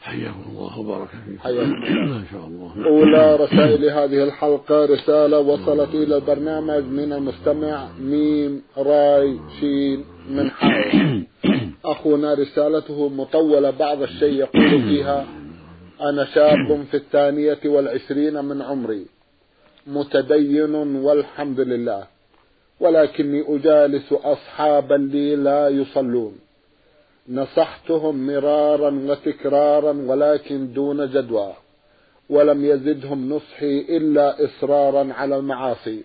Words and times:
حياكم 0.00 0.44
الله 0.48 0.78
وبارك 0.78 1.08
فيكم. 1.08 1.38
حياكم 1.38 1.72
الله. 1.84 2.18
ما 2.18 2.24
شاء 2.32 2.46
الله. 2.46 2.86
أولى 2.86 3.36
رسائل 3.36 3.84
هذه 3.84 4.24
الحلقة 4.24 4.84
رسالة 4.84 5.38
وصلت 5.38 5.94
إلى 5.94 6.16
البرنامج 6.16 6.84
من 6.84 7.12
المستمع 7.12 7.88
ميم 8.00 8.62
راي 8.78 9.38
شين 9.60 10.04
من 10.30 10.50
حائل 10.50 11.26
أخونا 11.84 12.34
رسالته 12.34 13.08
مطولة 13.08 13.70
بعض 13.70 14.02
الشيء 14.02 14.32
يقول 14.34 14.70
فيها 14.82 15.26
أنا 16.00 16.24
شاب 16.24 16.84
في 16.90 16.96
الثانية 16.96 17.58
والعشرين 17.64 18.44
من 18.44 18.62
عمري. 18.62 19.06
متدين 19.86 20.74
والحمد 20.74 21.60
لله. 21.60 22.04
ولكني 22.80 23.44
أجالس 23.56 24.12
أصحابا 24.12 24.94
لي 24.94 25.36
لا 25.36 25.68
يصلون. 25.68 26.32
نصحتهم 27.30 28.26
مرارا 28.26 28.90
وتكرارا 28.90 29.92
ولكن 29.92 30.72
دون 30.72 31.10
جدوى 31.10 31.52
ولم 32.30 32.64
يزدهم 32.64 33.28
نصحي 33.32 33.80
إلا 33.80 34.44
إصرارا 34.44 35.12
على 35.12 35.36
المعاصي. 35.36 36.04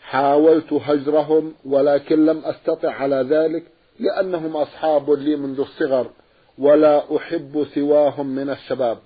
حاولت 0.00 0.72
هجرهم 0.72 1.54
ولكن 1.64 2.26
لم 2.26 2.38
أستطع 2.44 2.90
على 2.90 3.16
ذلك 3.16 3.62
لأنهم 4.00 4.56
أصحاب 4.56 5.10
لي 5.10 5.36
منذ 5.36 5.60
الصغر 5.60 6.10
ولا 6.58 7.16
أحب 7.16 7.66
سواهم 7.74 8.26
من 8.26 8.50
الشباب. 8.50 8.98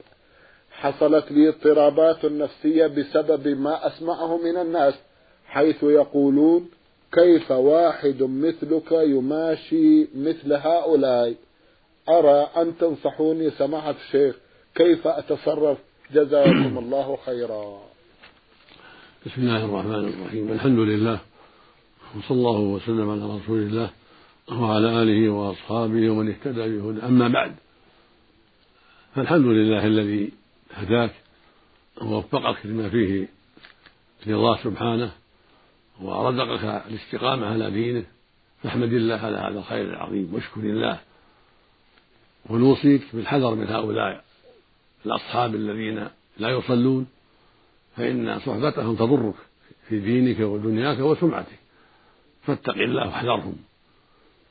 حصلت 0.70 1.32
لي 1.32 1.48
اضطرابات 1.48 2.24
نفسية 2.24 2.86
بسبب 2.86 3.48
ما 3.48 3.86
أسمعه 3.86 4.36
من 4.36 4.56
الناس 4.56 4.94
حيث 5.46 5.82
يقولون 5.82 6.70
كيف 7.12 7.50
واحد 7.50 8.22
مثلك 8.22 8.92
يماشي 8.92 10.08
مثل 10.14 10.52
هؤلاء؟ 10.52 11.34
أرى 12.08 12.50
أن 12.56 12.78
تنصحوني 12.78 13.50
سماحة 13.50 13.94
الشيخ 14.06 14.36
كيف 14.74 15.06
أتصرف؟ 15.06 15.78
جزاكم 16.12 16.78
الله 16.78 17.18
خيرا. 17.26 17.82
بسم 19.26 19.42
الله 19.42 19.64
الرحمن 19.64 20.08
الرحيم. 20.08 20.52
الحمد 20.52 20.78
لله 20.78 21.20
وصلى 22.16 22.36
الله 22.36 22.58
وسلم 22.60 23.10
على 23.10 23.36
رسول 23.36 23.58
الله 23.58 23.90
وعلى 24.52 25.02
آله 25.02 25.32
وأصحابه 25.32 26.10
ومن 26.10 26.28
اهتدى 26.28 26.78
بهدى 26.78 27.02
أما 27.02 27.28
بعد 27.28 27.54
فالحمد 29.14 29.46
لله 29.46 29.86
الذي 29.86 30.32
هداك 30.74 31.10
ووفقك 32.02 32.66
لما 32.66 32.88
فيه 32.88 33.28
رضاه 34.26 34.58
سبحانه 34.64 35.10
ورزقك 36.02 36.84
الاستقامة 36.90 37.46
على 37.46 37.70
دينه. 37.70 38.04
فاحمد 38.62 38.92
الله 38.92 39.14
على 39.14 39.36
هذا 39.36 39.58
الخير 39.58 39.84
العظيم 39.90 40.34
واشكر 40.34 40.60
الله. 40.60 41.00
ونوصيك 42.50 43.02
بالحذر 43.12 43.54
من 43.54 43.66
هؤلاء 43.66 44.24
الأصحاب 45.06 45.54
الذين 45.54 46.08
لا 46.38 46.48
يصلون. 46.48 47.06
فإن 47.96 48.38
صحبتهم 48.38 48.96
تضرك 48.96 49.34
في 49.88 50.00
دينك 50.00 50.40
ودنياك 50.40 50.98
وسمعتك. 50.98 51.58
فاتق 52.42 52.74
الله 52.74 53.06
واحذرهم. 53.06 53.56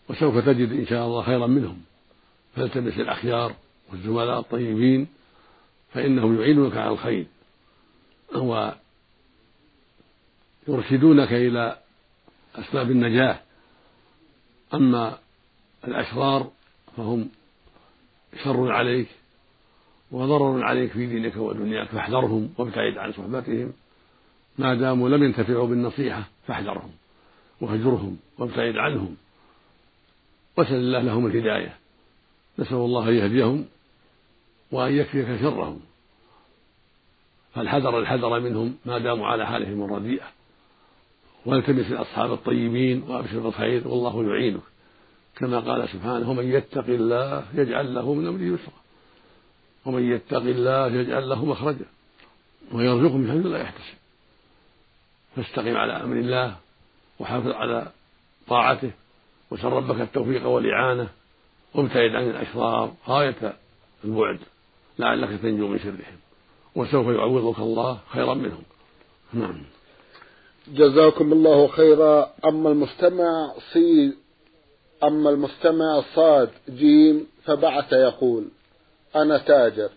وسوف 0.09 0.37
تجد 0.37 0.71
إن 0.71 0.85
شاء 0.85 1.05
الله 1.05 1.21
خيرا 1.21 1.47
منهم. 1.47 1.81
فالتمس 2.55 2.99
الأخيار 2.99 3.53
والزملاء 3.91 4.39
الطيبين 4.39 5.07
فإنهم 5.93 6.41
يعينونك 6.41 6.77
على 6.77 6.91
الخير. 6.91 7.25
ويرشدونك 10.67 11.33
إلى 11.33 11.77
أسباب 12.55 12.91
النجاة. 12.91 13.39
أما 14.73 15.17
الأشرار 15.87 16.51
فهم 16.97 17.29
شر 18.43 18.71
عليك 18.71 19.07
وضرر 20.11 20.63
عليك 20.63 20.91
في 20.91 21.05
دينك 21.05 21.37
ودنياك 21.37 21.87
فاحذرهم 21.87 22.53
وابتعد 22.57 22.97
عن 22.97 23.11
صحبتهم. 23.11 23.73
ما 24.57 24.75
داموا 24.75 25.09
لم 25.09 25.23
ينتفعوا 25.23 25.67
بالنصيحة 25.67 26.23
فاحذرهم 26.47 26.91
واهجرهم 27.61 28.17
وابتعد 28.37 28.77
عنهم. 28.77 29.15
واسأل 30.57 30.75
الله 30.75 31.01
لهم 31.01 31.25
الهداية. 31.25 31.77
نسأل 32.59 32.77
الله 32.77 33.09
أن 33.09 33.13
يهديهم 33.13 33.65
وأن 34.71 34.93
يكفيك 34.93 35.41
شرهم. 35.41 35.81
فالحذر 37.53 37.99
الحذر 37.99 38.39
منهم 38.39 38.77
ما 38.85 38.97
داموا 38.97 39.27
على 39.27 39.47
حالهم 39.47 39.83
الرديئة. 39.83 40.38
والتمس 41.45 41.91
الأصحاب 41.91 42.33
الطيبين 42.33 43.03
وأبشر 43.03 43.39
بالخير 43.39 43.87
والله 43.87 44.29
يعينك. 44.29 44.61
كما 45.35 45.59
قال 45.59 45.89
سبحانه 45.89 46.29
ومن 46.29 46.51
يتق 46.51 46.85
الله 46.85 47.45
يجعل 47.53 47.95
له 47.95 48.13
من 48.13 48.27
أمره 48.27 48.41
يسرا. 48.41 48.73
ومن 49.85 50.11
يتق 50.11 50.37
الله 50.37 50.87
يجعل 50.87 51.29
له 51.29 51.45
مخرجا. 51.45 51.85
ويرزقه 52.71 53.17
من 53.17 53.31
حيث 53.31 53.45
لا 53.45 53.61
يحتسب. 53.61 53.97
فاستقم 55.35 55.77
على 55.77 55.93
أمر 55.93 56.15
الله 56.15 56.55
وحافظ 57.19 57.47
على 57.47 57.91
طاعته 58.47 58.91
وسل 59.51 59.67
ربك 59.67 60.01
التوفيق 60.01 60.47
والإعانة. 60.47 61.09
وابتعد 61.73 62.15
عن 62.15 62.29
الأشرار. 62.29 62.93
غاية 63.07 63.53
البعد. 64.03 64.39
لعلك 64.99 65.41
تنجو 65.41 65.67
من 65.67 65.79
شرهم. 65.79 66.19
وسوف 66.75 67.07
يعوضك 67.07 67.59
الله 67.59 67.99
خيرا 68.09 68.33
منهم. 68.33 68.63
نعم. 69.33 69.78
جزاكم 70.73 71.33
الله 71.33 71.67
خيرا. 71.67 72.33
أما 72.45 72.69
المستمع 72.69 73.53
صي 73.73 74.13
أما 75.03 75.29
المستمع 75.29 76.03
صاد 76.15 76.49
جيم 76.69 77.27
فبعث 77.43 77.93
يقول 77.93 78.45
أنا 79.15 79.37
تاجر. 79.37 79.89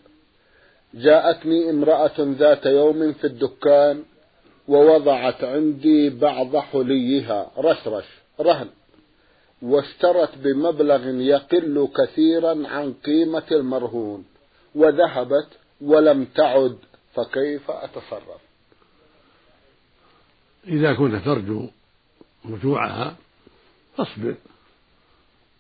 جاءتني 0.95 1.71
امرأة 1.71 2.13
ذات 2.19 2.67
يوم 2.67 3.13
في 3.13 3.27
الدكان 3.27 4.03
ووضعت 4.69 5.45
عندي 5.45 6.11
بعض 6.11 6.57
حليها 6.57 7.51
رشرش 7.59 8.05
رهن 8.41 8.69
واشترت 9.63 10.39
بمبلغ 10.39 11.07
يقل 11.07 11.89
كثيرا 11.97 12.69
عن 12.69 12.93
قيمة 12.93 13.43
المرهون 13.53 14.25
وذهبت 14.75 15.49
ولم 15.81 16.25
تعد 16.25 16.77
فكيف 17.15 17.71
أتصرف؟ 17.71 18.52
إذا 20.69 20.95
كنت 20.95 21.15
ترجو 21.15 21.69
رجوعها 22.51 23.17
فاصبر 23.97 24.35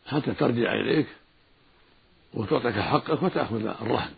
حتى 0.06 0.32
ترجع 0.32 0.72
إليك 0.72 1.06
وتعطيك 2.34 2.74
حقك 2.74 3.22
وتأخذ 3.22 3.66
الرهن. 3.66 4.12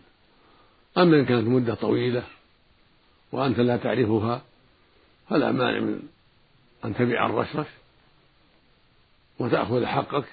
أما 0.98 1.20
إن 1.20 1.24
كانت 1.24 1.48
مدة 1.48 1.74
طويلة 1.74 2.22
وأنت 3.32 3.58
لا 3.58 3.76
تعرفها 3.76 4.42
فلا 5.28 5.52
مانع 5.52 5.80
من 5.80 6.02
أن 6.84 6.94
تبيع 6.94 7.26
الرشرش 7.26 7.66
وتأخذ 9.38 9.86
حقك 9.86 10.24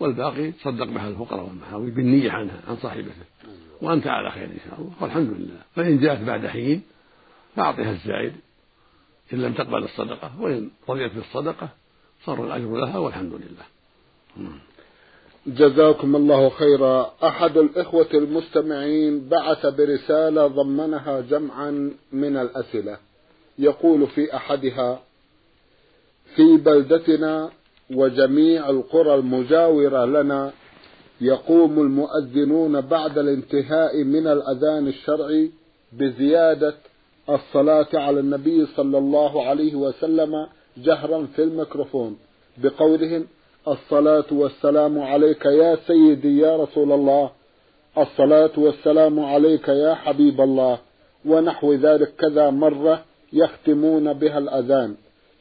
والباقي 0.00 0.52
تصدق 0.52 0.84
به 0.84 1.08
الفقراء 1.08 1.44
والمحاوي 1.44 1.90
بالنية 1.90 2.30
عنها 2.30 2.60
عن 2.68 2.76
صاحبته 2.76 3.12
وأنت 3.82 4.06
على 4.06 4.30
خير 4.30 4.44
إن 4.44 4.58
شاء 4.68 4.80
الله. 4.80 4.92
والحمد 5.00 5.30
لله. 5.30 5.60
فإن 5.74 6.00
جاءت 6.00 6.20
بعد 6.20 6.46
حين 6.46 6.82
فأعطها 7.56 7.90
الزائد. 7.90 8.32
إن 9.32 9.42
لم 9.42 9.52
تقبل 9.52 9.84
الصدقة 9.84 10.40
وإن 10.40 10.70
رضيت 10.88 11.12
بالصدقة 11.14 11.68
صار 12.24 12.44
الأجر 12.46 12.76
لها 12.76 12.98
والحمد 12.98 13.32
لله. 13.32 13.66
جزاكم 15.46 16.16
الله 16.16 16.48
خيرا. 16.48 17.14
أحد 17.24 17.56
الإخوة 17.56 18.08
المستمعين 18.14 19.28
بعث 19.28 19.66
برسالة 19.66 20.46
ضمنها 20.46 21.20
جمعا 21.20 21.92
من 22.12 22.36
الأسئلة. 22.36 22.98
يقول 23.58 24.06
في 24.06 24.36
أحدها 24.36 25.02
في 26.36 26.56
بلدتنا 26.56 27.50
وجميع 27.90 28.70
القرى 28.70 29.14
المجاورة 29.14 30.04
لنا 30.04 30.52
يقوم 31.20 31.80
المؤذنون 31.80 32.80
بعد 32.80 33.18
الانتهاء 33.18 34.04
من 34.04 34.26
الأذان 34.26 34.88
الشرعي 34.88 35.50
بزيادة 35.92 36.74
الصلاة 37.30 37.88
على 37.94 38.20
النبي 38.20 38.66
صلى 38.66 38.98
الله 38.98 39.46
عليه 39.46 39.74
وسلم 39.74 40.46
جهرا 40.76 41.26
في 41.36 41.42
الميكروفون. 41.42 42.18
بقولهم 42.58 43.26
الصلاة 43.68 44.24
والسلام 44.32 44.98
عليك 44.98 45.44
يا 45.44 45.78
سيدي 45.86 46.38
يا 46.38 46.56
رسول 46.56 46.92
الله. 46.92 47.30
الصلاة 47.98 48.50
والسلام 48.56 49.20
عليك 49.20 49.68
يا 49.68 49.94
حبيب 49.94 50.40
الله. 50.40 50.78
ونحو 51.26 51.72
ذلك 51.72 52.14
كذا 52.16 52.50
مرة 52.50 53.04
يختمون 53.32 54.12
بها 54.12 54.38
الأذان. 54.38 54.94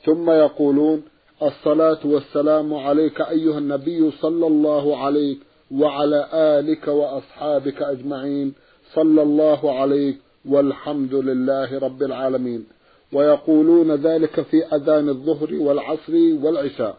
ثم 0.05 0.29
يقولون 0.29 1.03
الصلاة 1.43 1.99
والسلام 2.05 2.73
عليك 2.73 3.21
أيها 3.21 3.57
النبي 3.57 4.11
صلى 4.11 4.47
الله 4.47 4.97
عليك 4.97 5.39
وعلى 5.71 6.29
آلك 6.33 6.87
وأصحابك 6.87 7.81
أجمعين. 7.81 8.53
صلى 8.93 9.21
الله 9.21 9.79
عليك 9.79 10.17
والحمد 10.49 11.13
لله 11.13 11.79
رب 11.79 12.03
العالمين. 12.03 12.65
ويقولون 13.13 13.91
ذلك 13.91 14.41
في 14.41 14.65
أذان 14.65 15.09
الظهر 15.09 15.53
والعصر 15.53 16.13
والعشاء. 16.13 16.97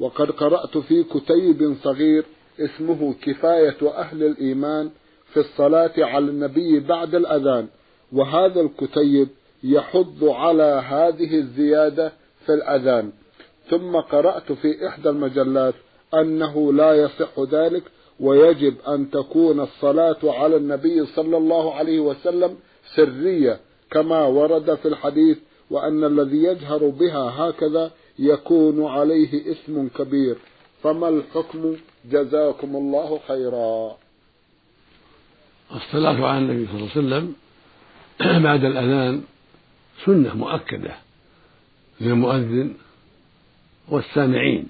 وقد 0.00 0.30
قرأت 0.30 0.78
في 0.78 1.04
كتيب 1.04 1.76
صغير 1.82 2.24
اسمه 2.60 3.14
كفاية 3.22 3.90
أهل 3.98 4.22
الإيمان 4.22 4.90
في 5.32 5.40
الصلاة 5.40 5.92
على 5.98 6.24
النبي 6.30 6.80
بعد 6.80 7.14
الأذان. 7.14 7.66
وهذا 8.12 8.60
الكتيب 8.60 9.28
يحض 9.64 10.24
على 10.24 10.82
هذه 10.88 11.38
الزيادة 11.38 12.12
في 12.46 12.54
الأذان. 12.54 13.12
ثم 13.70 13.96
قرأت 13.96 14.52
في 14.52 14.86
إحدى 14.86 15.08
المجلات 15.08 15.74
أنه 16.14 16.72
لا 16.72 16.94
يصح 16.94 17.40
ذلك 17.52 17.82
ويجب 18.20 18.74
أن 18.88 19.10
تكون 19.10 19.60
الصلاة 19.60 20.18
على 20.24 20.56
النبي 20.56 21.06
صلى 21.06 21.36
الله 21.36 21.74
عليه 21.74 22.00
وسلم 22.00 22.56
سرية 22.96 23.60
كما 23.90 24.24
ورد 24.24 24.74
في 24.74 24.88
الحديث 24.88 25.38
وأن 25.70 26.04
الذي 26.04 26.36
يجهر 26.36 26.88
بها 26.88 27.32
هكذا 27.38 27.90
يكون 28.18 28.86
عليه 28.86 29.52
اسم 29.52 29.88
كبير. 29.88 30.36
فما 30.82 31.08
الحكم؟ 31.08 31.76
جزاكم 32.10 32.76
الله 32.76 33.20
خيرا. 33.28 33.96
الصلاة 35.74 36.26
على 36.26 36.38
النبي 36.38 36.66
صلى 36.66 36.76
الله 36.76 36.90
عليه 36.96 37.06
وسلم 37.06 37.34
بعد 38.44 38.64
الأذان 38.64 39.22
سنة 40.04 40.36
مؤكدة 40.36 40.94
للمؤذن 42.00 42.74
والسامعين 43.88 44.66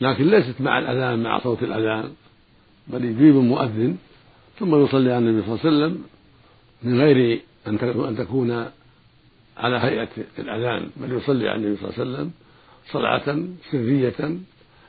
لكن 0.00 0.30
ليست 0.30 0.60
مع 0.60 0.78
الأذان 0.78 1.22
مع 1.22 1.38
صوت 1.38 1.62
الأذان 1.62 2.12
بل 2.88 3.04
يجيب 3.04 3.36
المؤذن 3.36 3.96
ثم 4.58 4.84
يصلي 4.84 5.12
على 5.12 5.18
النبي 5.28 5.46
صلى 5.46 5.54
الله 5.54 5.66
عليه 5.66 5.76
وسلم 5.76 6.04
من 6.82 7.00
غير 7.00 7.40
أن 7.66 8.16
تكون 8.16 8.66
على 9.56 9.76
هيئة 9.76 10.08
الأذان 10.38 10.90
بل 10.96 11.12
يصلي 11.12 11.48
على 11.48 11.58
النبي 11.58 11.76
صلى 11.76 11.90
الله 11.90 12.00
عليه 12.00 12.10
وسلم 12.10 12.30
صلاة 12.92 13.44
سرية 13.70 14.38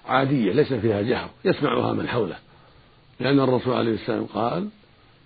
عادية 0.06 0.54
ليس 0.54 0.74
فيها 0.74 1.02
جهر 1.02 1.30
يسمعها 1.46 1.94
من 1.94 2.08
حوله. 2.08 2.36
لأن 3.20 3.40
الرسول 3.40 3.74
عليه 3.74 3.94
السلام 3.94 4.26
قال 4.26 4.68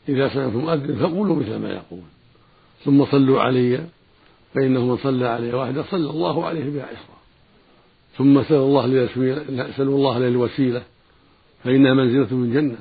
إذا 0.10 0.30
سمعتم 0.30 0.58
مؤذن 0.58 0.96
فقولوا 0.96 1.36
مثل 1.36 1.56
ما 1.56 1.70
يقول. 1.70 2.04
ثم 2.86 3.06
صلوا 3.06 3.42
علي 3.42 3.88
فإنه 4.56 4.86
من 4.86 4.98
صلى 4.98 5.28
علي 5.28 5.54
واحدة 5.54 5.84
صلى 5.84 6.10
الله 6.10 6.46
عليه 6.46 6.70
بها 6.70 6.84
عشرة 6.84 7.16
ثم 8.18 8.44
سأل 8.44 8.58
الله 8.58 9.08
سألوا 9.78 9.98
الله 9.98 10.20
للوسيلة 10.20 10.84
فإنها 11.64 11.94
منزلة 11.94 12.38
من 12.38 12.54
جنة 12.54 12.78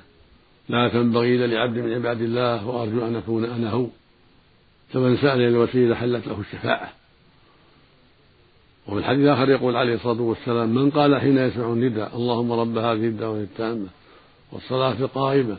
لا 0.68 0.88
تنبغي 0.88 1.46
لعبد 1.46 1.78
من 1.78 1.92
عباد 1.92 2.22
الله 2.22 2.68
وأرجو 2.68 3.06
أن 3.06 3.16
أكون 3.16 3.44
أنا 3.44 3.70
هو. 3.70 3.86
فمن 4.92 5.16
سأل 5.16 5.40
الوسيلة 5.40 5.94
حلت 5.94 6.26
له 6.26 6.40
الشفاعة. 6.40 6.92
وفي 8.86 8.98
الحديث 8.98 9.20
الآخر 9.20 9.50
يقول 9.50 9.76
عليه 9.76 9.94
الصلاة 9.94 10.20
والسلام 10.20 10.68
من 10.68 10.90
قال 10.90 11.20
حين 11.20 11.38
يسمع 11.38 11.72
النداء 11.72 12.16
اللهم 12.16 12.52
رب 12.52 12.78
هذه 12.78 13.06
الدعوة 13.06 13.40
التامة 13.40 13.86
والصلاة 14.52 14.92
القائمة 14.92 15.56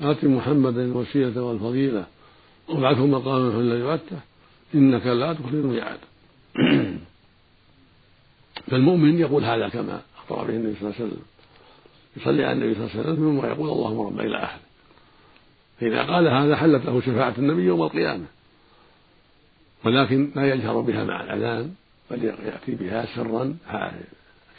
آت 0.00 0.24
محمدا 0.24 0.84
الوسيلة 0.84 1.42
والفضيلة 1.42 2.06
وابعثه 2.68 3.06
مقاما 3.06 3.50
في 3.50 3.56
الذي 3.56 3.82
وعدته 3.82 4.18
إنك 4.74 5.06
لا 5.06 5.32
تخلف 5.32 5.54
الميعاد. 5.54 5.98
فالمؤمن 8.70 9.18
يقول 9.18 9.44
هذا 9.44 9.68
كما 9.68 10.00
أخبر 10.18 10.44
به 10.44 10.50
النبي 10.50 10.74
صلى 10.74 10.82
الله 10.82 10.94
عليه 10.94 11.06
وسلم. 11.06 11.22
يصلي 12.16 12.44
على 12.44 12.52
النبي 12.52 12.74
صلى 12.74 12.84
الله 12.84 12.92
عليه 12.92 13.00
وسلم 13.00 13.16
ثم 13.16 13.46
يقول 13.46 13.70
اللهم 13.70 14.00
رب 14.00 14.20
إلى 14.20 14.36
آخره 14.36 14.66
فإذا 15.80 16.02
قال 16.02 16.28
هذا 16.28 16.56
حلت 16.56 16.86
له 16.86 17.00
شفاعة 17.00 17.34
النبي 17.38 17.62
يوم 17.62 17.82
القيامة. 17.82 18.24
ولكن 19.84 20.30
لا 20.36 20.54
يجهر 20.54 20.80
بها 20.80 21.04
مع 21.04 21.20
الأذان 21.24 21.74
بل 22.10 22.24
يأتي 22.24 22.74
بها 22.74 23.06
سرا 23.14 23.56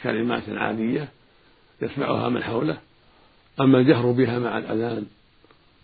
كلمات 0.02 0.42
عادية 0.48 1.08
يسمعها 1.82 2.28
من 2.28 2.42
حوله. 2.42 2.78
أما 3.60 3.78
الجهر 3.78 4.10
بها 4.10 4.38
مع 4.38 4.58
الأذان 4.58 5.06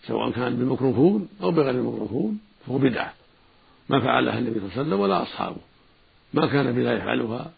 سواء 0.06 0.30
كان 0.30 0.56
بالميكروفون 0.56 1.28
أو 1.42 1.50
بغير 1.50 1.70
الميكروفون 1.70 2.38
فهو 2.66 2.78
بدعة. 2.78 3.12
ما 3.88 4.00
فعلها 4.00 4.38
النبي 4.38 4.60
صلى 4.60 4.66
الله 4.66 4.72
عليه 4.78 4.82
وسلم 4.88 5.00
ولا 5.00 5.22
أصحابه. 5.22 5.60
ما 6.34 6.46
كان 6.46 6.72
بلا 6.72 6.92
يفعلها 6.92 7.52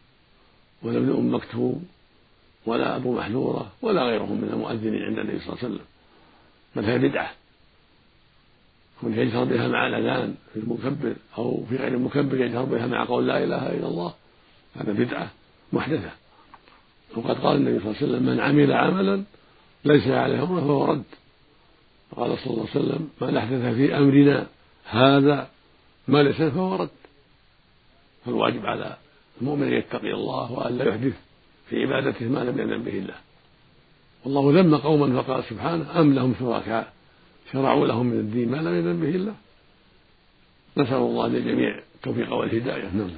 ابن 0.85 1.11
أم 1.11 1.35
مكتوم. 1.35 1.85
ولا 2.67 2.97
أبو 2.97 3.15
محذورة 3.15 3.73
ولا 3.83 4.03
غيرهم 4.03 4.41
من 4.41 4.49
المؤذنين 4.49 5.03
عند 5.03 5.19
النبي 5.19 5.39
صلى 5.39 5.49
الله 5.49 5.59
عليه 5.65 5.75
وسلم. 5.75 5.87
بل 6.77 6.85
هي 6.85 6.99
بدعة. 6.99 7.31
كون 9.01 9.15
يجهر 9.15 9.45
بها 9.45 9.69
مع 9.69 9.87
الأذان 9.87 10.35
في 10.55 10.61
المكبر 10.61 11.17
أو 11.39 11.65
في 11.69 11.77
غير 11.77 11.95
المكبر 11.95 12.41
يجهر 12.41 12.65
بها 12.65 12.87
مع 12.87 13.05
قول 13.05 13.27
لا 13.27 13.45
إله 13.45 13.73
إلا 13.73 13.87
الله. 13.89 14.15
هذا 14.77 14.93
بدعة 14.93 15.31
محدثة. 15.73 16.11
وقد 17.17 17.39
قال 17.39 17.57
النبي 17.57 17.79
صلى 17.79 17.91
الله 17.91 17.97
عليه 18.03 18.07
وسلم 18.07 18.23
من 18.23 18.41
عمل 18.41 18.73
عملا 18.73 19.25
ليس 19.85 20.09
عليه 20.09 20.43
أمره 20.43 20.61
فهو 20.61 20.85
رد. 20.85 21.05
قال 22.17 22.39
صلى 22.39 22.55
الله 22.55 22.67
عليه 22.75 22.85
وسلم 22.85 23.09
من 23.21 23.37
أحدث 23.37 23.75
في 23.75 23.97
أمرنا 23.97 24.47
هذا 24.85 25.49
ما 26.09 26.23
ليس 26.23 26.37
فهو 26.37 26.77
رد. 26.77 26.89
فالواجب 28.25 28.67
على 28.67 28.97
المؤمن 29.41 29.67
أن 29.67 29.73
يتقي 29.73 30.13
الله 30.13 30.53
وأن 30.53 30.79
لا 30.79 30.89
يحدث 30.89 31.26
في 31.69 31.83
عبادته 31.83 32.29
ما 32.29 32.39
لم 32.39 32.59
يأذن 32.59 32.83
به 32.83 32.99
الله. 32.99 33.15
والله 34.25 34.61
ذم 34.61 34.77
قوما 34.77 35.23
فقال 35.23 35.45
سبحانه 35.45 36.01
أم 36.01 36.15
لهم 36.15 36.35
شركاء؟ 36.41 36.93
شرعوا 37.53 37.87
لهم 37.87 38.07
من 38.07 38.19
الدين 38.19 38.49
ما 38.51 38.57
لم 38.57 38.75
يأذن 38.77 39.01
به 39.01 39.17
الله. 39.17 39.35
نسأل 40.77 40.97
الله 40.97 41.29
للجميع 41.29 41.81
التوفيق 41.95 42.33
والهداية. 42.33 42.91
نعم. 42.95 43.11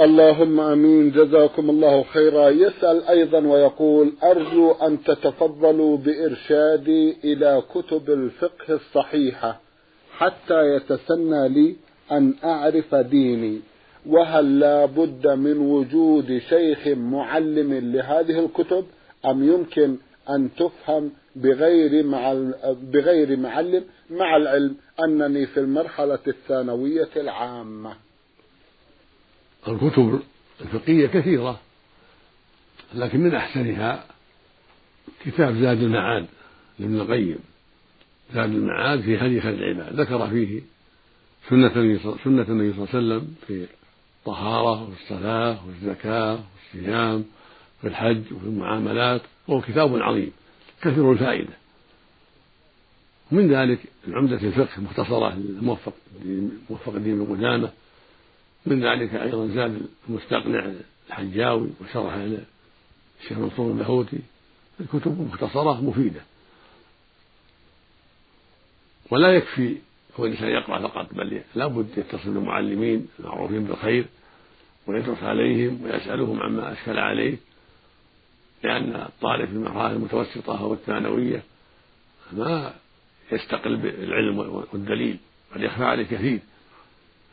اللهم 0.00 0.60
آمين. 0.60 1.10
جزاكم 1.10 1.70
الله 1.70 2.02
خيرا. 2.02 2.48
يسأل 2.48 3.02
أيضا 3.08 3.38
ويقول 3.38 4.12
أرجو 4.22 4.72
أن 4.72 5.02
تتفضلوا 5.04 5.96
بإرشادي 5.96 7.16
إلى 7.24 7.62
كتب 7.74 8.10
الفقه 8.10 8.74
الصحيحة 8.74 9.60
حتى 10.18 10.76
يتسنى 10.76 11.48
لي 11.48 11.76
أن 12.12 12.34
أعرف 12.44 12.94
ديني. 12.94 13.60
وهل 14.06 14.58
لا 14.58 14.86
بد 14.86 15.26
من 15.26 15.58
وجود 15.58 16.38
شيخ 16.38 16.86
معلم 16.86 17.74
لهذه 17.92 18.44
الكتب؟ 18.44 18.86
أم 19.26 19.44
يمكن 19.52 19.96
أن 20.30 20.50
تفهم 20.54 21.12
بغير 21.36 22.06
مع 22.06 22.32
بغير 22.66 23.36
معلم 23.36 23.84
مع 24.10 24.36
العلم 24.36 24.76
أنني 25.04 25.46
في 25.46 25.60
المرحلة 25.60 26.18
الثانوية 26.26 27.10
العامة؟ 27.16 27.96
الكتب 29.68 30.20
الفقهية 30.60 31.06
كثيرة 31.06 31.60
لكن 32.94 33.20
من 33.20 33.34
أحسنها 33.34 34.04
كتاب 35.24 35.54
زاد 35.54 35.82
المعاد 35.82 36.26
لابن 36.78 37.00
القيم. 37.00 37.38
زاد 38.34 38.50
المعاد 38.50 39.00
في 39.00 39.18
هدي 39.18 39.40
خير 39.40 39.54
العباد 39.54 40.00
ذكر 40.00 40.28
فيه 40.28 40.60
سنة 41.48 41.72
النبي 41.76 41.98
صلى 41.98 42.14
الله 42.14 42.88
عليه 42.94 42.98
وسلم 42.98 43.34
في 43.46 43.66
الطهارة 44.26 44.88
والصلاة 44.88 45.66
والزكاة 45.66 46.38
والصيام 46.54 47.24
في 47.80 47.86
الحج 47.86 48.32
وفي 48.32 48.44
المعاملات 48.44 49.22
وهو 49.48 49.60
كتاب 49.60 50.02
عظيم 50.02 50.32
كثير 50.82 51.12
الفائدة. 51.12 51.52
ومن 53.32 53.52
ذلك 53.52 53.78
عمدة 54.08 54.36
الفقه 54.36 54.80
مختصرة 54.80 55.34
للموفق 55.34 55.92
موفق 56.70 56.94
الدين 56.94 57.24
بن 57.24 57.36
قدامة 57.36 57.70
من 58.66 58.84
ذلك 58.84 59.14
أيضا 59.14 59.46
زاد 59.46 59.86
المستقنع 60.08 60.72
الحجاوي 61.08 61.68
وشرح 61.80 62.14
الشيخ 63.22 63.38
منصور 63.38 63.72
اللاهوتي 63.72 64.18
الكتب 64.80 65.20
مختصرة 65.20 65.80
مفيدة. 65.80 66.20
ولا 69.10 69.32
يكفي 69.32 69.76
هو 70.16 70.26
الإنسان 70.26 70.48
يقرأ 70.48 70.88
فقط 70.88 71.14
بل 71.14 71.40
لابد 71.54 71.98
يتصل 71.98 72.30
بالمعلمين 72.30 73.08
المعروفين 73.18 73.64
بالخير 73.64 74.04
ويدرس 74.86 75.22
عليهم 75.22 75.80
ويسألهم 75.84 76.42
عما 76.42 76.72
أشكل 76.72 76.98
عليه 76.98 77.36
لأن 78.62 78.94
الطالب 78.96 79.46
في 79.46 79.52
المرحلة 79.52 79.92
المتوسطة 79.92 80.60
أو 80.60 80.72
الثانوية 80.72 81.42
ما 82.32 82.74
يستقل 83.32 83.76
بالعلم 83.76 84.38
والدليل 84.72 85.16
بل 85.54 85.64
يخفى 85.64 85.84
عليه 85.84 86.04
كثير 86.04 86.38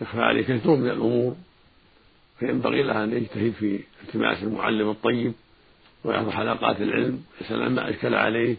يخفى 0.01 0.21
عليه 0.21 0.41
كثير 0.41 0.75
من 0.75 0.89
الأمور 0.89 1.35
فينبغي 2.39 2.83
له 2.83 3.03
أن 3.03 3.13
يجتهد 3.13 3.51
في 3.51 3.79
التماس 4.03 4.43
المعلم 4.43 4.89
الطيب 4.89 5.33
ويحضر 6.03 6.31
حلقات 6.31 6.81
العلم 6.81 7.23
يسأل 7.41 7.63
عما 7.63 7.89
أشكل 7.89 8.15
عليه 8.15 8.57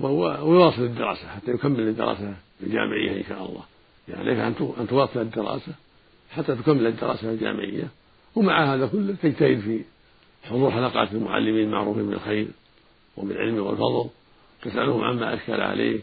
ويواصل 0.00 0.82
الدراسة 0.82 1.28
حتى 1.28 1.50
يكمل 1.50 1.80
الدراسة 1.80 2.34
الجامعية 2.62 3.18
إن 3.18 3.24
شاء 3.28 3.46
الله. 3.46 3.62
يعني 4.08 4.20
عليك 4.20 4.58
أن 4.78 4.86
تواصل 4.88 5.20
الدراسة 5.20 5.72
حتى 6.30 6.54
تكمل 6.54 6.86
الدراسة 6.86 7.30
الجامعية. 7.30 7.88
ومع 8.36 8.74
هذا 8.74 8.86
كله 8.86 9.14
تجتهد 9.22 9.60
في 9.60 9.84
حضور 10.44 10.70
حلقات 10.70 11.12
المعلمين 11.12 11.64
المعروفين 11.64 12.10
بالخير 12.10 12.48
وبالعلم 13.16 13.58
والفضل 13.58 14.10
تسألهم 14.62 15.04
عما 15.04 15.34
أشكل 15.34 15.60
عليه 15.60 16.00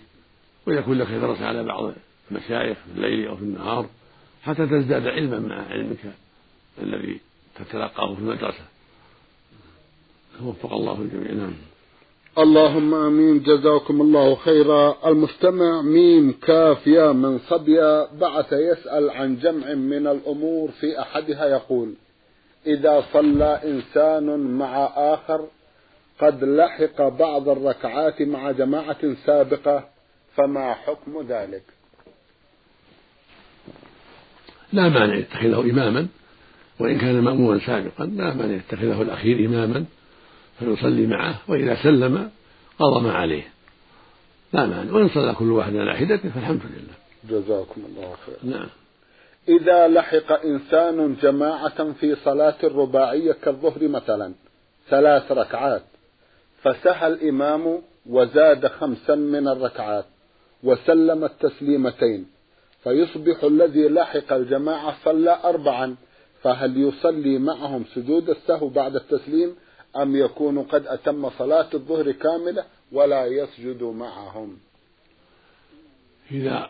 ويكون 0.68 0.98
لك 0.98 1.08
درس 1.08 1.42
على 1.42 1.64
بعض 1.64 1.94
المشايخ 2.32 2.78
في 2.78 2.98
الليل 2.98 3.28
أو 3.28 3.36
في 3.36 3.42
النهار 3.42 3.90
حتى 4.44 4.68
تزداد 4.68 5.08
علما 5.08 5.40
مع 5.40 5.66
علمك 5.70 6.14
الذي 6.82 7.20
تتلقاه 7.56 8.16
في 8.16 8.22
المدرسة. 8.22 8.66
وفق 10.42 10.74
الله 10.74 11.02
الجميع. 11.02 11.32
نعم. 11.32 11.54
اللهم 12.38 12.94
آمين. 12.94 13.44
جزاكم 13.44 14.02
الله 14.02 14.36
خيرا. 14.36 14.98
المستمع 15.06 15.82
ميم 15.82 16.32
كاف 16.32 16.88
يا 16.88 17.12
من 17.12 17.40
صبيا 17.40 18.08
بعث 18.20 18.54
يسأل 18.54 19.10
عن 19.10 19.38
جمع 19.38 19.74
من 19.74 20.08
الأمور 20.08 20.72
في 20.72 21.00
أحدها 21.00 21.46
يقول 21.46 21.94
إذا 22.68 23.04
صلى 23.14 23.62
إنسان 23.64 24.40
مع 24.40 24.90
آخر 24.96 25.48
قد 26.20 26.44
لحق 26.44 27.02
بعض 27.02 27.50
الركعات 27.50 28.22
مع 28.22 28.52
جماعة 28.52 29.16
سابقة 29.26 29.84
فما 30.36 30.74
حكم 30.74 31.26
ذلك؟ 31.30 31.64
لا 34.74 34.90
مانع 34.90 35.16
يتخذه 35.16 35.60
إماما 35.60 36.08
وإن 36.80 36.98
كان 36.98 37.22
مأموما 37.22 37.60
سابقا 37.60 38.06
لا 38.06 38.34
مانع 38.34 38.56
يتخذه 38.56 39.02
الأخير 39.02 39.46
إماما. 39.46 39.86
فيصلي 40.60 41.08
معه 41.08 41.40
وإذا 41.48 41.84
سلم 41.84 42.30
قضى 42.80 43.04
ما 43.04 43.14
عليه. 43.14 43.48
لا 44.54 44.66
مانع. 44.66 44.94
وإن 44.94 45.10
صلى 45.10 45.34
كل 45.34 45.52
واحد 45.52 45.76
على 45.76 45.96
حدته 45.96 46.30
فالحمد 46.30 46.62
لله. 46.66 46.96
جزاكم 47.30 47.82
الله 47.90 48.16
خير 48.26 48.52
نعم. 48.52 48.68
إذا 49.50 49.88
لحق 49.88 50.32
إنسان 50.46 51.16
جماعة 51.22 51.94
في 51.94 52.16
صلاة 52.16 52.56
الرباعية 52.64 53.32
كالظهر 53.32 53.88
مثلا 53.88 54.34
ثلاث 54.90 55.32
ركعات 55.32 55.84
فسهى 56.62 57.08
الإمام 57.08 57.82
وزاد 58.10 58.68
خمسا 58.68 59.16
من 59.16 59.48
الركعات 59.48 60.06
وسلم 60.64 61.24
التسليمتين 61.24 62.28
فيصبح 62.84 63.44
الذي 63.44 63.88
لحق 63.88 64.34
الجماعة 64.34 64.96
صلى 65.06 65.40
أربعا 65.44 65.96
فهل 66.42 66.78
يصلي 66.78 67.38
معهم 67.40 67.86
سجود 67.96 68.30
السهو 68.30 68.68
بعد 68.68 68.96
التسليم؟ 68.96 69.56
أم 70.02 70.16
يكون 70.16 70.64
قد 70.64 70.88
أتم 70.88 71.30
صلاة 71.30 71.70
الظهر 71.74 72.12
كاملة 72.12 72.66
ولا 72.92 73.26
يسجد 73.26 73.84
معهم؟ 73.84 74.58
إذا 76.32 76.70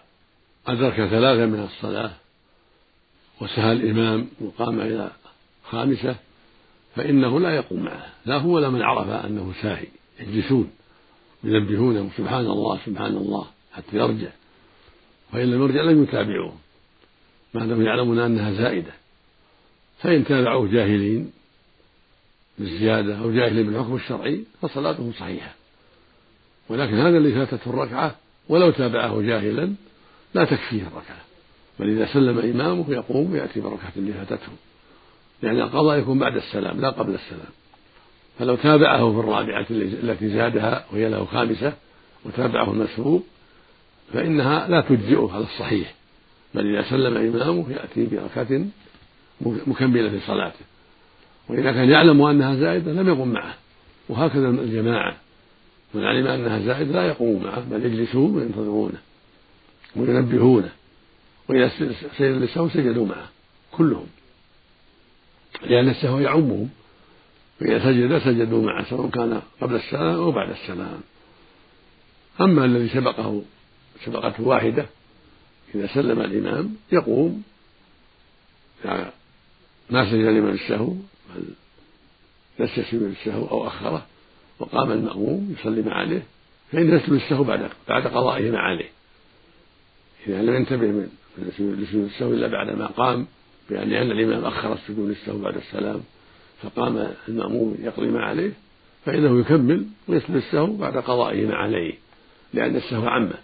أدرك 0.68 0.96
ثلاثة 0.96 1.46
من 1.46 1.64
الصلاة 1.64 2.12
وسهى 3.42 3.72
الإمام 3.72 4.28
وقام 4.42 4.82
إلى 4.82 5.12
خامسة 5.64 6.16
فإنه 6.96 7.40
لا 7.40 7.56
يقوم 7.56 7.84
معه. 7.84 8.06
لا 8.26 8.38
هو 8.38 8.50
ولا 8.56 8.70
من 8.70 8.82
عرف 8.82 9.26
أنه 9.26 9.54
ساهي 9.62 9.88
يجلسون 10.20 10.72
ينبهونه 11.44 12.10
سبحان 12.18 12.46
الله 12.46 12.80
سبحان 12.86 13.18
الله 13.18 13.48
حتى 13.74 13.98
يرجع. 13.98 14.30
فإن 15.32 15.52
لم 15.52 15.64
يرجع 15.64 15.82
لم 15.82 16.04
يتابعوه. 16.04 16.54
ما 17.54 17.66
دام 17.66 17.82
يعلمون 17.82 18.20
أنها 18.20 18.52
زائدة. 18.52 18.94
فإن 20.00 20.26
تابعوه 20.26 20.72
جاهلين 20.72 21.32
بالزيادة 22.60 23.20
أو 23.20 23.32
جاهل 23.32 23.64
بالحكم 23.64 23.96
الشرعي 23.96 24.44
فصلاته 24.62 25.12
صحيحة. 25.20 25.56
ولكن 26.70 27.00
هذا 27.00 27.18
الذي 27.18 27.34
فاتته 27.34 27.70
الركعة 27.70 28.16
ولو 28.50 28.72
تابعه 28.72 29.22
جاهلا 29.22 29.74
لا 30.34 30.46
تكفيه 30.46 30.82
الركعة. 30.82 31.22
بل 31.80 31.90
إذا 31.90 32.14
سلم 32.14 32.40
إمامه 32.40 32.86
يقوم 32.90 33.32
ويأتي 33.32 33.60
بالركعة 33.60 33.92
اللي 33.98 34.14
فاتته. 34.14 34.52
لأن 35.42 35.62
القضاء 35.62 36.00
يكون 36.00 36.20
بعد 36.20 36.36
السلام 36.36 36.82
لا 36.82 36.90
قبل 36.90 37.14
السلام. 37.14 37.52
فلو 38.40 38.56
تابعه 38.56 39.12
في 39.12 39.20
الرابعة 39.20 39.66
التي 39.70 40.30
زادها 40.30 40.86
وهي 40.92 41.10
له 41.10 41.26
خامسة 41.26 41.74
وتابعه 42.26 42.72
المسبوق 42.72 43.24
فإنها 44.14 44.68
لا 44.68 44.82
تجزئه 44.82 45.32
على 45.34 45.44
الصحيح. 45.44 45.94
بل 46.54 46.76
إذا 46.76 46.90
سلم 46.90 47.18
إمامه 47.18 47.72
يأتي 47.72 48.06
بركعة 48.06 48.66
مكملة 49.42 50.10
في 50.10 50.20
صلاته. 50.20 50.60
وإذا 51.50 51.72
كان 51.72 51.90
يعلم 51.90 52.22
أنها 52.22 52.56
زائدة 52.56 52.92
لم 52.92 53.08
يقم 53.08 53.28
معه. 53.28 53.56
وهكذا 54.10 54.50
الجماعة. 54.50 55.18
من 55.94 56.06
علم 56.06 56.28
أنها 56.28 56.60
زائدة 56.60 56.92
لا 56.92 57.08
يقوم 57.08 57.44
معه 57.44 57.60
بل 57.60 57.86
يجلسون 57.86 58.36
وينتظرونه 58.36 58.98
وينبهونه. 59.96 60.72
وإذا 61.50 61.72
سجد 62.18 62.42
للسهو 62.42 62.70
سجدوا 62.70 63.06
معه 63.06 63.30
كلهم. 63.72 64.08
لأن 65.62 65.90
السهو 65.90 66.20
يعمهم. 66.20 66.70
فإذا 67.60 67.80
سجد 67.80 68.18
سجدوا 68.18 68.66
معه 68.66 68.90
سواء 68.90 69.10
كان 69.10 69.42
قبل 69.62 69.76
السلام 69.76 70.16
أو 70.16 70.32
بعد 70.32 70.50
السلام. 70.50 71.02
أما 72.42 72.66
الذي 72.66 72.90
سبقه 72.90 73.42
سبقته 74.06 74.44
واحدة 74.44 74.86
إذا 75.76 75.88
سلم 75.88 76.22
الإمام 76.22 76.76
يقوم. 76.92 77.44
ما 79.90 80.12
سجد 80.12 80.26
لمن 80.26 80.50
السهو 80.50 80.94
نسي 82.60 82.84
سجود 82.84 83.02
السهو 83.04 83.48
أو 83.48 83.68
أخره 83.68 84.06
وقام 84.60 84.92
المأموم 84.92 85.56
يصلي 85.60 85.82
ما 85.82 85.94
عليه 85.94 86.24
فإن 86.72 86.96
يسجد 86.96 87.14
السهو 87.14 87.44
بعد 87.44 87.70
بعد 87.88 88.08
قضائه 88.08 88.52
ما 88.52 88.60
عليه. 88.60 88.90
إذا 90.28 90.42
لم 90.42 90.56
ينتبه 90.56 90.88
من 90.88 91.10
لسجود 91.38 92.04
السهو 92.04 92.34
إلا 92.34 92.48
بعد 92.48 92.70
ما 92.70 92.88
قام 92.88 93.28
بأن 93.70 93.90
لأن 93.90 94.12
الإمام 94.12 94.46
أخر 94.46 94.74
السجود 94.74 95.10
للسهو 95.10 95.38
بعد 95.38 95.56
السلام 95.58 96.02
فقام 96.62 97.14
المأموم 97.28 97.78
يقضي 97.80 98.08
ما 98.08 98.24
عليه 98.24 98.52
فإنه 99.06 99.40
يكمل 99.40 99.86
ويسجد 100.08 100.36
السهو 100.36 100.76
بعد 100.76 100.98
قضائه 100.98 101.46
ما 101.46 101.56
عليه 101.56 101.94
لأن 102.54 102.76
السهو 102.76 103.08
عمه. 103.08 103.38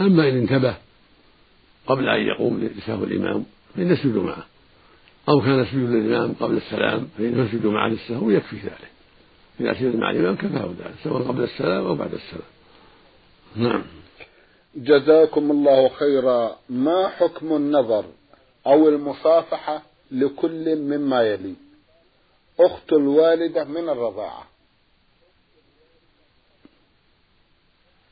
أما 0.00 0.28
إن 0.28 0.36
انتبه 0.36 0.74
قبل 1.86 2.08
أن 2.08 2.26
يقوم 2.26 2.70
لسهو 2.78 3.04
الإمام 3.04 3.44
فإن 3.76 3.92
يسجد 3.92 4.16
معه. 4.16 4.49
أو 5.28 5.40
كان 5.40 5.66
سجود 5.66 5.90
الإمام 5.90 6.34
قبل 6.40 6.56
السلام 6.56 7.08
فإنه 7.18 7.44
يسجد 7.44 7.66
مع 7.66 7.86
السهو 7.86 8.30
يكفي 8.30 8.56
ذلك. 8.56 8.90
إذا 9.60 9.74
سجد 9.74 9.96
مع 9.96 10.10
الإمام 10.10 10.36
كفاه 10.36 10.66
ذلك 10.66 10.94
سواء 11.04 11.22
قبل 11.22 11.42
السلام 11.42 11.86
أو 11.86 11.94
بعد 11.94 12.14
السلام. 12.14 12.50
نعم. 13.56 13.82
جزاكم 14.74 15.50
الله 15.50 15.88
خيرا. 15.88 16.56
ما 16.68 17.08
حكم 17.08 17.56
النظر 17.56 18.04
أو 18.66 18.88
المصافحة 18.88 19.82
لكل 20.10 20.76
مما 20.76 21.22
يلي؟ 21.22 21.54
أخت 22.60 22.92
الوالدة 22.92 23.64
من 23.64 23.88
الرضاعة. 23.88 24.46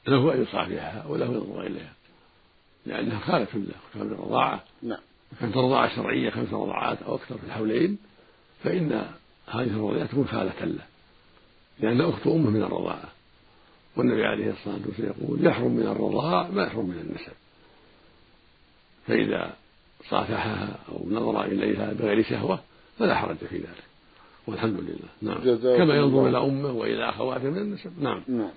له 0.07 0.35
أن 0.35 0.43
يصافحها 0.43 1.07
وله 1.07 1.27
ينظر 1.27 1.61
إليها. 1.61 1.93
لأنها 2.87 3.19
خالة 3.19 3.49
له 3.55 3.75
خالة 3.95 4.13
الرضاعة. 4.13 4.65
نعم. 4.83 5.08
كانت 5.41 5.57
رضاعة 5.57 5.97
شرعية 5.97 6.31
خمس 6.31 6.53
رضاعات 6.53 7.03
أو 7.03 7.15
أكثر 7.15 7.39
في 7.39 7.45
الحولين 7.45 7.99
فإن 8.65 9.07
هذه 9.47 9.67
الرضاعة 9.67 10.07
تكون 10.07 10.27
خالة 10.27 10.65
له 10.65 10.85
لأن 11.81 12.01
أخت 12.01 12.27
أمه 12.27 12.51
من 12.51 12.63
الرضاعة. 12.63 13.13
والنبي 13.97 14.25
عليه 14.25 14.51
الصلاة 14.51 14.79
والسلام 14.87 15.15
يقول 15.21 15.47
يحرم 15.47 15.73
من 15.73 15.87
الرضاعة 15.87 16.51
ما 16.51 16.63
يحرم 16.63 16.87
من 16.87 16.99
النسب. 16.99 17.33
فإذا 19.07 19.55
صافحها 20.09 20.79
أو 20.89 21.07
نظر 21.11 21.45
إليها 21.45 21.93
بغير 21.93 22.23
شهوة 22.23 22.61
فلا 22.99 23.15
حرج 23.15 23.37
في 23.37 23.57
ذلك. 23.57 23.85
والحمد 24.47 24.81
لله. 24.81 25.09
نعم. 25.23 25.77
كما 25.77 25.95
ينظر 25.95 26.29
إلى 26.29 26.39
أمه 26.39 26.73
وإلى 26.73 27.09
أخواته 27.09 27.51
من 27.51 27.59
النسب. 27.59 28.03
نعم. 28.03 28.23
نعم. 28.29 28.51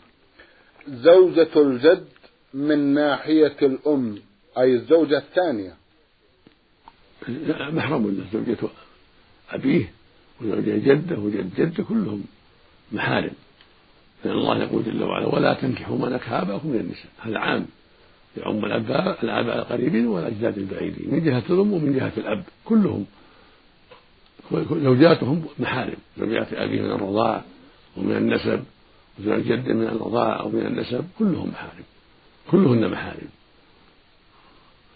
زوجة 0.88 1.50
الجد 1.56 2.08
من 2.54 2.94
ناحية 2.94 3.58
الأم 3.62 4.18
أي 4.58 4.74
الزوجة 4.74 5.18
الثانية. 5.18 5.81
محرم 7.72 8.08
له 8.08 8.24
زوجة 8.34 8.58
أبيه 9.52 9.92
وزوجة 10.42 10.78
جده 10.78 11.20
وجد 11.20 11.50
جده 11.58 11.84
كلهم 11.84 12.24
محارم. 12.92 13.32
لأن 14.26 14.34
الله 14.34 14.64
يقول 14.64 14.84
جل 14.84 15.04
وعلا 15.04 15.26
ولا 15.26 15.54
تنكحوا 15.54 15.98
ما 15.98 16.10
نكح 16.10 16.44
من 16.44 16.76
النساء. 16.80 17.12
هذا 17.20 17.40
عام. 17.40 17.66
يعم 18.38 18.66
الآباء 18.66 19.24
الآباء 19.24 19.60
القريبين 19.60 20.08
والأجداد 20.08 20.58
البعيدين. 20.58 21.12
من 21.12 21.24
جهة 21.24 21.44
الأم 21.50 21.74
ومن 21.74 21.94
جهة 21.94 22.12
الأب. 22.18 22.44
كلهم. 22.66 23.06
زوجاتهم 24.72 25.46
محارم. 25.60 25.98
زوجات 26.18 26.54
أبيه 26.54 26.82
من 26.82 26.92
الرضاع 26.92 27.44
ومن 27.98 28.18
النسب. 28.18 28.64
وزوج 29.20 29.34
الجد 29.34 29.70
من 29.70 29.88
الرضاع 29.88 30.40
أو 30.40 30.50
من 30.50 30.66
النسب. 30.66 31.06
كلهم 31.20 31.50
محارم. 31.50 31.84
كلهن 32.52 32.92
محارم. 32.92 33.28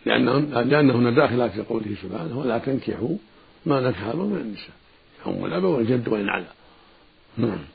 لأنهن 0.06 0.70
لأنهن 0.70 1.16
داخلات 1.16 1.52
في 1.52 1.62
قوله 1.62 1.96
سبحانه 2.04 2.40
ولا 2.40 2.58
تنكحوا 2.58 3.16
ما 3.66 3.80
نكح 3.80 4.16
من 4.16 4.38
النساء 4.38 4.76
أم 5.28 5.46
الأب 5.46 5.64
والجد 5.64 6.08
وإن 6.08 6.30
على 6.30 6.46
نعم. 7.38 7.66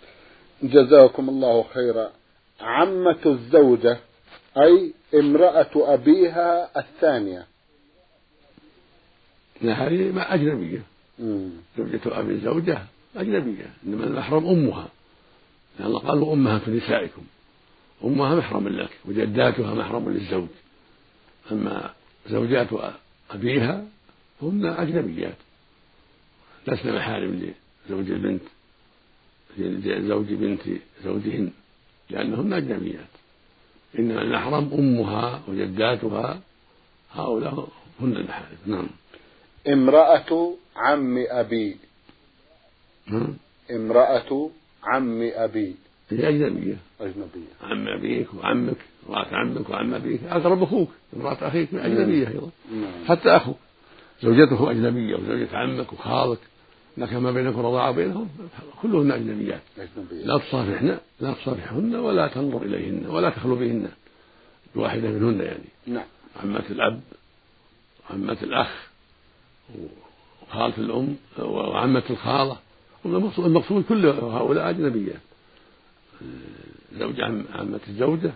جزاكم 0.63 1.29
الله 1.29 1.65
خيرا. 1.75 2.11
عمة 2.61 3.19
الزوجة 3.27 3.99
أي 4.57 4.93
امرأة 5.15 5.71
أبيها 5.77 6.79
الثانية. 6.79 7.47
لا 9.63 9.73
هذه 9.73 10.13
ما 10.13 10.35
أجنبية. 10.35 10.83
زوجة 11.79 12.01
أبي 12.07 12.33
الزوجة 12.33 12.83
أجنبية 13.17 13.71
إنما 13.87 14.05
المحرم 14.05 14.47
أمها. 14.47 14.89
لأن 15.79 15.89
الله 15.89 16.01
قال 16.01 16.23
أمهات 16.23 16.69
نسائكم. 16.69 17.23
أمها 18.05 18.35
محرم 18.35 18.69
لك 18.69 18.91
وجداتها 19.05 19.75
محرم 19.75 20.11
للزوج. 20.11 20.49
أما 21.53 21.91
زوجات 22.31 22.69
أبيها 23.31 23.85
هن 24.43 24.67
أجنبيات. 24.67 25.37
لسن 26.69 26.97
محارم 26.97 27.53
لزوج 27.87 28.11
البنت 28.11 28.43
زوج 30.09 30.33
بنت 30.33 30.63
زوجهن 31.05 31.51
لأنهن 32.11 32.53
أجنبيات. 32.53 33.13
إنما 33.99 34.23
المحرم 34.23 34.71
أمها 34.73 35.43
وجداتها 35.49 36.41
هؤلاء 37.13 37.69
هن 38.01 38.17
المحارم 38.17 38.59
نعم. 38.67 38.87
امرأة 39.69 40.55
عم 40.77 41.25
أبي. 41.29 41.77
نعم. 43.07 43.37
امرأة 43.71 44.51
عم 44.83 45.23
أبي. 45.23 45.77
هي 46.11 46.29
أجنبية. 46.29 46.77
أجنبية. 47.01 47.53
عم 47.63 47.89
أبيك 47.89 48.35
وعمك. 48.35 48.77
امرأة 49.09 49.27
عمك 49.33 49.71
وعم 49.71 49.95
أبيك 49.95 50.21
أقرب 50.25 50.63
أخوك 50.63 50.89
امرأة 51.17 51.49
أخيك 51.49 51.75
أجنبية 51.75 52.29
أيضا 52.29 52.51
نعم. 52.73 53.05
حتى 53.09 53.37
أخوك 53.37 53.57
زوجته 54.23 54.71
أجنبية 54.71 55.15
وزوجة 55.15 55.57
عمك 55.57 55.93
وخالك 55.93 56.39
لك 56.97 57.13
ما 57.13 57.31
بينك 57.33 57.55
رضاعة 57.55 57.91
بينهم 57.93 58.29
كلهن 58.83 59.13
أجنبيات. 59.13 59.61
لا 60.11 60.39
تصافحن 60.39 60.99
لا 61.21 61.33
تصافحهن 61.33 61.95
ولا 61.95 62.29
تنظر 62.29 62.63
إليهن 62.63 63.07
ولا 63.07 63.31
تخلو 63.31 63.57
بهن 63.57 63.89
بواحدة 64.75 65.09
منهن 65.11 65.41
يعني. 65.41 65.65
نعم. 65.87 66.07
عمة 66.43 66.65
الأب 66.71 67.01
وعمة 68.11 68.37
الأخ 68.43 68.89
وخالة 70.43 70.79
الأم 70.79 71.17
وعمة 71.39 72.03
الخالة. 72.11 72.57
المقصود 73.39 73.85
كل 73.89 74.07
هؤلاء 74.07 74.71
أجنبيات. 74.71 75.21
زوج 76.99 77.21
عمة 77.21 77.81
الزوجة 77.89 78.33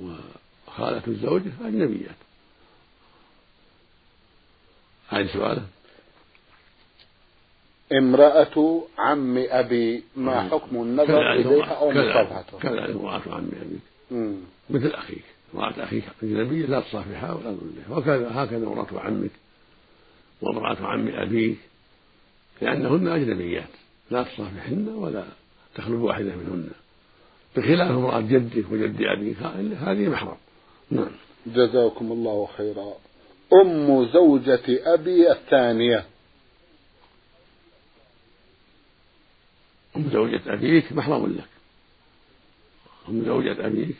وخالة 0.00 1.02
الزوجة 1.08 1.52
أجنبيات 1.64 2.16
هذا 5.08 5.26
سؤاله 5.26 5.66
امرأة 7.92 8.82
عم 8.98 9.38
أبي 9.38 10.02
ما 10.16 10.42
حكم 10.42 10.76
النظر 10.76 11.32
إليها 11.32 11.64
أو 11.64 11.90
مصافحتها 11.90 12.60
كذا 12.60 12.92
امرأة 12.92 13.22
عم 13.26 13.48
أبيك 13.62 13.80
مثل 14.70 14.88
أخيك. 14.94 15.24
امرأة 15.54 15.84
أخيك 15.84 16.04
أجنبية 16.22 16.66
لا 16.66 16.80
تصافحها 16.80 17.32
ولا 17.32 17.52
تظلها 17.52 17.98
وكذا 17.98 18.30
هكذا 18.34 18.66
امرأة 18.66 19.00
عمك 19.00 19.30
وامرأة 20.40 20.86
عم 20.86 21.08
أبيك 21.08 21.58
لأنهن 22.62 23.08
أجنبيات. 23.08 23.68
لا 24.10 24.22
تصافحهن 24.22 24.88
ولا 24.88 25.24
تخلو 25.74 25.98
بواحدة 25.98 26.36
منهن. 26.36 26.70
بخلاف 27.56 27.90
امرأة 27.90 28.20
جدك 28.20 28.64
وجد 28.70 29.02
أبيك 29.02 29.36
هذه 29.80 30.08
محرم. 30.08 30.36
نعم. 30.90 31.10
جزاكم 31.46 32.12
الله 32.12 32.48
خيرا. 32.56 32.92
أم 33.52 34.06
زوجة 34.12 34.94
أبي 34.94 35.32
الثانية. 35.32 36.04
أم 39.96 40.10
زوجة 40.12 40.40
أبيك 40.46 40.92
محرم 40.92 41.26
لك. 41.26 41.48
أم 43.08 43.24
زوجة 43.24 43.66
أبيك 43.66 43.96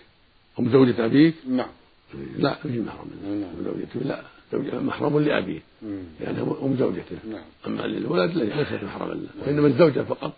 أم 0.58 0.72
زوجة 0.72 1.04
أبيك؟ 1.04 1.34
نعم. 1.48 1.70
لا 2.36 2.58
هي 2.64 2.78
محرم. 2.78 3.10
نعم. 3.24 3.42
أم 3.42 3.64
زوجته 3.64 4.00
لا 4.08 4.22
زوجة 4.52 4.80
محرم 4.80 5.18
لأبيه 5.18 5.60
لأنها 6.20 6.56
أم 6.62 6.76
زوجته. 6.78 7.18
نعم. 7.30 7.44
أما 7.66 7.82
للولد 7.82 8.36
ليست 8.36 8.84
محرما 8.84 9.14
له. 9.14 9.28
وإنما 9.46 9.66
الزوجة 9.66 10.00
فقط. 10.00 10.32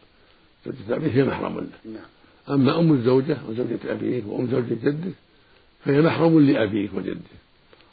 زوجة 0.66 0.96
أبيه 0.96 1.10
هي 1.10 1.24
محرم 1.24 1.58
له. 1.58 1.92
نعم. 1.92 2.15
أما 2.50 2.78
أم 2.78 2.92
الزوجة 2.92 3.36
وزوجة 3.48 3.78
أبيك 3.92 4.24
وأم 4.26 4.46
زوجة 4.50 4.74
جدك 4.74 5.12
فهي 5.84 6.00
محرم 6.00 6.50
لأبيك 6.50 6.94
وجدك 6.94 7.20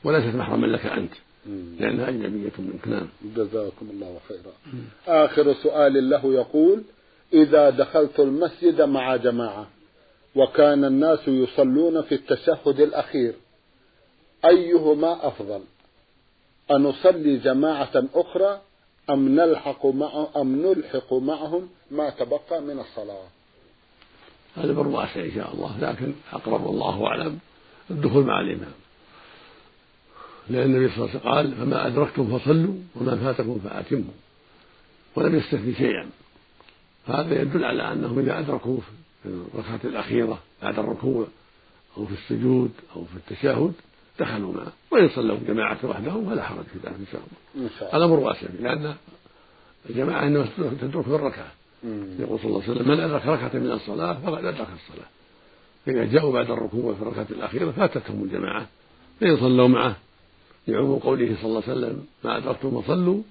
وليست 0.04 0.36
محرما 0.36 0.68
لك 0.68 0.86
أنت 0.86 1.13
لأنها 1.80 2.10
أجنبية 2.10 2.52
منك 2.60 2.88
نعم. 2.88 3.08
جزاكم 3.36 3.89
الله 3.89 4.20
خيرا. 4.28 4.54
آخر 5.26 5.54
سؤال 5.54 6.10
له 6.10 6.34
يقول 6.34 6.84
إذا 7.34 7.70
دخلت 7.70 8.20
المسجد 8.20 8.82
مع 8.82 9.16
جماعة 9.16 9.68
وكان 10.36 10.86
الناس 10.86 11.28
يصلون 11.28 12.02
في 12.02 12.16
التشهد 12.16 12.80
الأخير 12.80 13.34
أيهما 14.46 15.28
أفضل؟ 15.28 15.62
أن 16.72 16.84
نصلي 16.84 17.38
جماعة 17.38 18.04
أخرى 18.16 18.62
أم 19.10 19.36
نلحق 19.36 19.86
مع 19.86 20.28
أم 20.38 20.66
نلحق 20.66 21.13
معهم 21.13 21.70
ما 21.92 22.10
تبقى 22.10 22.62
من 22.62 22.80
الصلاة؟ 22.80 23.28
هذا 24.56 24.74
بالرأس 24.74 25.18
إن 25.18 25.32
شاء 25.36 25.54
الله 25.54 25.80
لكن 25.80 26.13
أقرب 26.34 26.66
الله 26.66 27.08
أعلم 27.08 27.39
الدخول 27.92 28.26
مع 28.26 28.42
الإمام. 28.42 28.74
لأن 30.50 30.76
النبي 30.76 30.89
صلى 30.89 30.98
الله 30.98 31.10
عليه 31.10 31.20
وسلم 31.20 31.32
قال 31.32 31.56
فما 31.56 31.88
أدركتم 31.88 32.38
فصلوا 32.38 32.76
وما 32.96 33.16
فاتكم 33.16 33.60
فأتموا. 33.60 34.13
ولم 35.16 35.36
يستثني 35.36 35.76
شيئا. 35.76 36.10
هذا 37.06 37.42
يدل 37.42 37.66
على 37.66 37.92
أنهم 37.92 38.20
إذا 38.20 38.39
أدركوا 38.39 38.78
في 39.24 39.30
الركعة 39.30 39.80
الأخيرة 39.84 40.39
بعد 40.62 40.80
الركوع 40.80 41.28
أو 41.98 42.06
في 42.06 42.13
السجود 42.13 42.72
أو 42.96 43.06
في 43.06 43.16
التشهد 43.16 43.74
دخلوا 44.20 44.54
معه 44.54 44.72
وإن 44.92 45.10
صلوا 45.10 45.38
جماعة 45.48 45.78
وحدهم 45.84 46.30
فلا 46.30 46.44
حرج 46.44 46.63
في 46.63 46.80
ذلك 46.84 46.96
إن 46.96 47.06
شاء 47.12 47.22
الله. 47.22 47.98
هذا 47.98 48.06
أمر 48.06 48.20
واسع 48.20 48.48
لأن 48.60 48.96
الجماعة 49.89 50.28
إنما 50.28 50.48
تدرك 50.82 51.04
في 51.04 51.16
الركعة. 51.16 51.52
يقول 52.19 52.39
صلى 52.39 52.46
الله 52.46 52.62
عليه 52.63 52.72
وسلم 52.72 52.88
من 52.88 53.00
أدرك 53.00 53.26
ركعة 53.26 53.52
من 53.54 53.72
الصلاة 53.72 54.13
فقد 54.13 54.46
أدرك 54.46 54.67
الصلاة. 54.76 55.08
فإذا 55.86 56.06
جاءوا 56.06 56.34
بعد 56.34 56.52
الركوع 56.52 56.93
في 56.93 57.02
الركعة 57.02 57.28
الأخيرة 57.30 57.72
فاتتهم 57.72 58.24
الجماعة 58.24 58.67
فإن 59.22 59.38
صلوا 59.38 59.67
معه 59.67 59.96
لعموم 60.67 61.00
قوله 61.00 61.36
صلى 61.41 61.46
الله 61.46 61.63
عليه 61.67 61.78
وسلم 61.78 62.06
ما 62.24 62.38
أدركتم 62.38 62.82
فصلوا. 62.82 63.22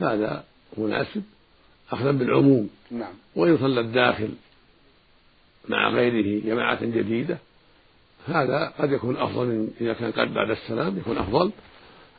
هذا 0.00 0.44
مناسب 0.78 1.22
أخذا 1.92 2.10
بالعموم. 2.10 2.70
نعم. 2.90 3.12
وإن 3.36 3.58
صلى 3.58 3.80
الداخل 3.80 4.28
مع 5.68 5.90
غيره 5.90 6.44
جماعة 6.46 6.84
جديدة 6.84 7.38
هذا 8.26 8.72
قد 8.78 8.92
يكون 8.92 9.16
أفضل 9.16 9.68
إذا 9.80 9.92
كان 9.92 10.12
قد 10.12 10.34
بعد 10.34 10.50
السلام 10.50 10.98
يكون 10.98 11.18
أفضل. 11.18 11.50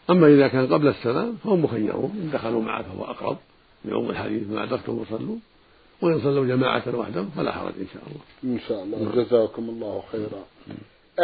أما 0.10 0.28
إذا 0.28 0.48
كان 0.48 0.74
قبل 0.74 0.88
السلام 0.88 1.36
فهم 1.44 1.64
مخيرون 1.64 2.12
إن 2.24 2.32
دخلوا 2.34 2.62
معه 2.62 2.84
فهو 2.84 3.04
أقرب 3.04 3.38
لعموم 3.86 4.10
الحديث 4.10 4.50
ما 4.50 4.64
أدركتم 4.64 5.04
فصلوا. 5.04 5.38
وإن 6.02 6.20
صلوا 6.20 6.46
جماعة 6.46 6.96
وحدهم 6.96 7.30
فلا 7.30 7.52
حرج 7.52 7.74
إن 7.80 7.88
شاء 7.94 8.04
الله. 8.08 8.54
إن 8.56 8.60
شاء 8.68 8.84
الله. 8.84 8.98
نعم. 8.98 9.24
جزاكم 9.24 9.70
الله 9.70 10.04
خيرا. 10.12 10.46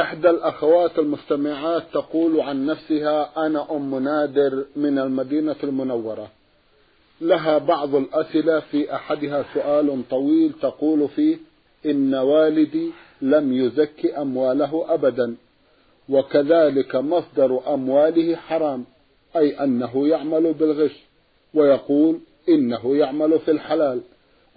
إحدى 0.02 0.30
الأخوات 0.30 1.00
المستمعات 1.00 1.84
تقول 1.94 2.42
عن 2.42 2.66
نفسها 2.66 3.46
أنا 3.46 3.72
أم 3.72 4.04
نادر 4.04 4.66
من 4.76 5.00
المدينة 5.00 5.56
المنورة. 5.64 6.28
لها 7.22 7.58
بعض 7.58 7.96
الأسئلة 7.96 8.60
في 8.60 8.96
أحدها 8.96 9.46
سؤال 9.54 10.04
طويل 10.10 10.52
تقول 10.62 11.08
فيه 11.08 11.38
إن 11.86 12.16
والدي 12.16 12.92
لم 13.22 13.54
يزك 13.54 14.06
أمواله 14.18 14.86
أبدا 14.90 15.36
وكذلك 16.10 16.96
مصدر 16.96 17.74
أمواله 17.74 18.36
حرام 18.36 18.86
أي 19.36 19.64
أنه 19.64 20.08
يعمل 20.08 20.54
بالغش 20.54 21.04
ويقول 21.54 22.20
إنه 22.50 22.98
يعمل 22.98 23.40
في 23.40 23.52
الحلال. 23.52 24.02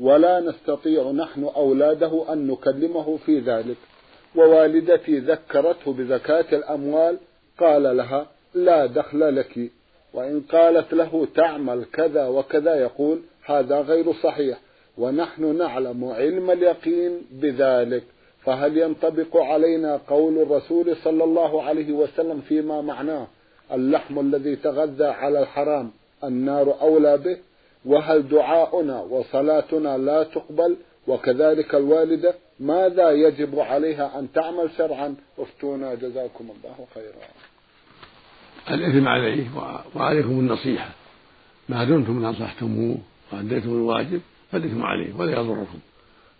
ولا 0.01 0.41
نستطيع 0.41 1.11
نحن 1.11 1.45
أولاده 1.45 2.33
أن 2.33 2.47
نكلمه 2.47 3.17
في 3.17 3.41
ذلك. 3.41 3.77
ووالدتي 4.37 5.19
ذكرته 5.19 5.93
بزكاة 5.93 6.47
الأموال 6.53 7.19
قال 7.59 7.97
لها 7.97 8.27
لا 8.55 8.87
دخل 8.87 9.37
لك. 9.37 9.71
وإن 10.15 10.41
قالت 10.41 10.95
له 10.95 11.27
تعمل 11.35 11.85
كذا 11.93 12.27
وكذا 12.27 12.75
يقول 12.75 13.21
هذا 13.45 13.81
غير 13.81 14.13
صحيح. 14.13 14.59
ونحن 14.99 15.57
نعلم 15.59 16.05
علم 16.05 16.51
اليقين 16.51 17.23
بذلك. 17.31 18.03
فهل 18.45 18.79
ينطبق 18.79 19.37
علينا 19.37 20.01
قول 20.09 20.39
الرسول 20.39 20.97
صلى 20.97 21.25
الله 21.25 21.63
عليه 21.63 21.93
وسلم 21.93 22.41
فيما 22.41 22.81
معناه؟ 22.81 23.27
اللحم 23.73 24.19
الذي 24.21 24.57
تغذى 24.57 25.05
على 25.05 25.41
الحرام 25.41 25.91
النار 26.25 26.81
أولى 26.81 27.19
به؟ 27.19 27.39
وهل 27.87 28.29
دعاؤنا 28.29 29.01
وصلاتنا 29.01 29.99
لا 29.99 30.23
تقبل؟ 30.23 30.77
وكذلك 31.07 31.75
الوالدة 31.75 32.35
ماذا 32.61 33.11
يجب 33.11 33.59
عليها 33.59 34.19
أن 34.19 34.33
تعمل 34.33 34.71
شرعا؟ 34.79 35.15
افتونا 35.39 35.95
جزاكم 35.95 36.45
الله 36.57 36.87
خيرا. 36.95 37.29
الإثم 38.71 39.09
عليه 39.09 39.47
وعليكم 39.95 40.31
النصيحة. 40.31 40.91
ما 41.69 41.85
دمتم 41.85 42.23
نصحتموه 42.23 42.99
وأديتم 43.33 43.69
الواجب 43.69 44.21
فالإثم 44.53 44.83
عليه 44.83 45.15
ولا 45.19 45.33
يضركم. 45.33 45.79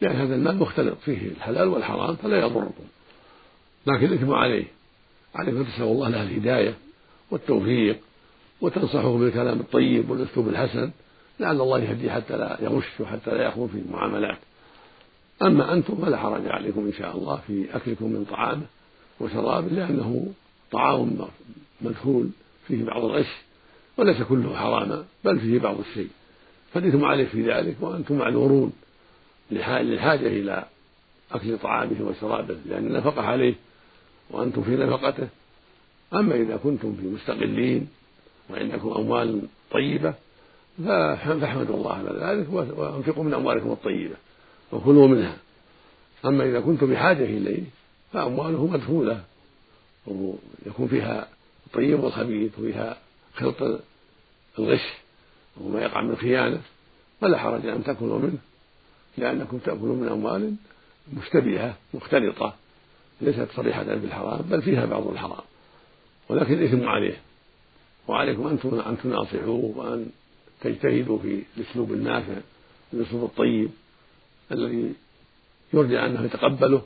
لأن 0.01 0.17
هذا 0.17 0.35
المال 0.35 0.57
مختلط 0.57 0.99
فيه 0.99 1.29
الحلال 1.29 1.69
والحرام 1.69 2.17
فلا 2.17 2.39
يضركم. 2.39 2.85
لكن 3.87 4.07
الإثم 4.07 4.33
عليه. 4.33 4.65
عليكم 5.35 5.65
تسأل 5.65 5.83
الله 5.83 6.09
له 6.09 6.23
الهداية 6.23 6.75
والتوفيق 7.31 7.99
وتنصحه 8.61 9.19
بالكلام 9.19 9.61
الطيب 9.61 10.11
والأسلوب 10.11 10.49
الحسن 10.49 10.91
لعل 11.41 11.61
الله 11.61 11.79
يهديه 11.79 12.11
حتى 12.11 12.37
لا 12.37 12.59
يغش 12.61 13.01
وحتى 13.01 13.31
لا 13.31 13.47
يخون 13.47 13.69
في 13.69 13.79
المعاملات. 13.79 14.39
أما 15.43 15.73
أنتم 15.73 15.97
فلا 15.97 16.17
حرج 16.17 16.49
عليكم 16.49 16.81
إن 16.87 16.93
شاء 16.93 17.17
الله 17.17 17.41
في 17.47 17.77
أكلكم 17.77 18.05
من 18.05 18.25
طعامه 18.31 18.67
وشرابه 19.21 19.69
لأنه 19.69 20.27
طعام 20.73 21.19
مدخول 21.81 22.29
فيه 22.69 22.85
بعض 22.85 23.05
الغش 23.05 23.37
وليس 23.97 24.23
كله 24.23 24.57
حراما 24.57 25.05
بل 25.25 25.41
فيه 25.41 25.59
بعض 25.59 25.79
الشيء. 25.79 26.09
فالإثم 26.75 27.05
عليه 27.05 27.25
في 27.25 27.53
ذلك 27.53 27.77
وأنتم 27.81 28.19
معذورون 28.19 28.73
للحاجة 29.51 30.27
إلى 30.27 30.65
أكل 31.33 31.59
طعامه 31.59 31.97
وشرابه 32.01 32.57
لأن 32.67 32.87
النفقة 32.87 33.23
عليه 33.23 33.55
وأنتم 34.31 34.63
في 34.63 34.77
نفقته. 34.77 35.29
أما 36.15 36.35
إذا 36.35 36.57
كنتم 36.57 36.97
في 37.01 37.07
مستقلين 37.07 37.89
وعندكم 38.51 38.89
أموال 38.89 39.43
طيبة 39.71 40.15
فاحمدوا 40.85 41.77
الله 41.77 41.93
على 41.93 42.11
ذلك 42.21 42.53
وأنفقوا 42.53 43.25
من 43.25 43.35
أموالكم 43.35 43.73
الطيبة 43.73 44.15
وكلوا 44.73 45.09
منها. 45.09 45.37
أما 46.25 46.45
إذا 46.45 46.61
كنتم 46.61 46.91
بحاجة 46.93 47.25
إليه 47.25 47.63
فأمواله 48.13 48.67
مدخولة 48.67 49.25
ويكون 50.07 50.89
فيها 50.89 51.29
الطيب 51.67 52.05
والخبيث 52.05 52.59
وفيها 52.59 52.97
خلط 53.35 53.81
الغش 54.59 54.93
وما 55.61 55.83
يقع 55.83 56.03
من 56.03 56.17
خيانة 56.17 56.61
فلا 57.21 57.39
حرج 57.39 57.67
أن 57.67 57.85
تأكلوا 57.85 58.19
منه 58.19 58.39
لأنكم 59.19 59.59
تأكلون 59.59 59.99
من 59.99 60.09
أموال 60.09 60.55
مشتبهة 61.13 61.75
مختلطة 61.95 62.55
ليست 63.21 63.49
صريحة 63.57 63.85
بالحرام 63.85 64.41
بل 64.51 64.63
فيها 64.63 64.87
بعض 64.87 65.07
الحرام. 65.09 65.45
ولكن 66.29 66.55
الإثم 66.55 66.89
عليه. 66.89 67.21
وعليكم 68.09 68.47
أن 68.87 68.99
تناصحوه 69.03 69.73
وأن 69.77 70.07
تجتهدوا 70.61 71.19
في 71.19 71.43
الأسلوب 71.57 71.93
النافع 71.93 72.35
الأسلوب 72.93 73.25
الطيب 73.25 73.71
الذي 74.53 74.93
يرجى 75.75 75.99
أنه 75.99 76.25
يتقبله 76.25 76.83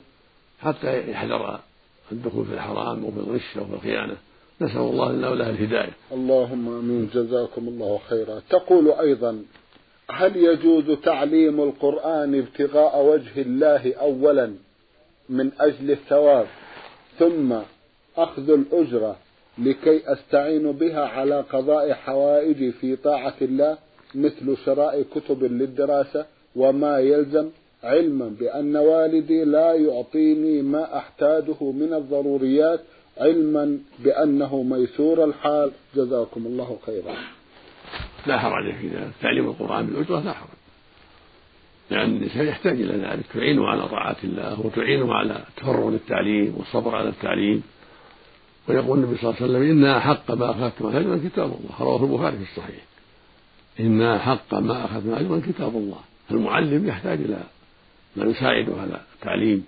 حتى 0.59 1.11
يحذر 1.11 1.59
الدخول 2.11 2.45
في 2.45 2.53
الحرام 2.53 3.05
وفي 3.05 3.17
الغش 3.17 3.57
وفي 3.57 3.73
الخيانة. 3.73 4.17
نسأل 4.61 4.77
الله 4.77 5.11
لنا 5.11 5.29
وله 5.29 5.49
الهداية. 5.49 5.93
اللهم 6.11 6.67
آمين. 6.67 7.09
جزاكم 7.13 7.67
الله 7.67 7.99
خيرا. 8.09 8.41
تقول 8.49 8.91
أيضا 8.91 9.43
هل 10.09 10.35
يجوز 10.35 10.97
تعليم 11.03 11.61
القرآن 11.61 12.39
ابتغاء 12.39 13.05
وجه 13.05 13.41
الله 13.41 13.93
اولا 13.93 14.53
من 15.29 15.51
أجل 15.59 15.91
الثواب 15.91 16.47
ثم 17.19 17.53
أخذ 18.17 18.49
الأجرة 18.49 19.17
لكي 19.57 20.01
أستعين 20.13 20.71
بها 20.71 21.05
على 21.05 21.41
قضاء 21.41 21.93
حوائجي 21.93 22.71
في 22.71 22.95
طاعة 22.95 23.35
الله 23.41 23.77
مثل 24.15 24.57
شراء 24.65 25.01
كتب 25.15 25.43
للدراسة 25.43 26.25
وما 26.55 26.99
يلزم 26.99 27.49
علما 27.83 28.35
بأن 28.39 28.77
والدي 28.77 29.43
لا 29.43 29.73
يعطيني 29.73 30.61
ما 30.61 30.97
أحتاجه 30.97 31.71
من 31.71 31.93
الضروريات 31.93 32.79
علما 33.17 33.77
بأنه 33.99 34.63
ميسور 34.63 35.23
الحال. 35.23 35.71
جزاكم 35.95 36.45
الله 36.45 36.77
خيرا. 36.85 37.15
لا 38.27 38.39
حرج 38.39 38.73
في 38.73 38.87
ذلك. 38.87 39.11
تعليم 39.21 39.47
القرآن 39.47 39.85
بالأجرة 39.85 40.19
لا 40.19 40.33
حرج. 40.33 40.49
لأن 41.91 42.17
الإنسان 42.17 42.47
يحتاج 42.47 42.81
إلى 42.81 42.93
ذلك. 42.93 43.25
تعينه 43.33 43.67
على 43.67 43.87
طاعة 43.87 44.15
الله 44.23 44.65
وتعينه 44.65 45.13
على 45.13 45.43
التفرغ 45.49 45.89
للتعليم 45.89 46.55
والصبر 46.57 46.95
على 46.95 47.09
التعليم. 47.09 47.63
ويقول 48.67 48.99
النبي 48.99 49.17
صلى 49.17 49.29
الله 49.29 49.41
عليه 49.41 49.51
وسلم 49.51 49.71
إن 49.71 49.85
أحق 49.85 50.31
ما 50.31 50.51
أخذتم 50.51 50.87
أجرا 50.87 51.19
كتاب 51.29 51.45
الله. 51.45 51.75
رواه 51.79 52.03
البخاري 52.03 52.37
في 52.37 52.43
الصحيح. 52.43 52.83
إن 53.79 54.01
أحق 54.01 54.53
ما 54.53 54.85
أخذتم 54.85 55.13
أجرا 55.13 55.41
كتاب 55.47 55.75
الله. 55.75 55.99
المعلم 56.31 56.87
يحتاج 56.87 57.19
إلى 57.19 57.43
من 58.15 58.29
يساعده 58.29 58.73
على 58.81 59.01
التعليم 59.15 59.65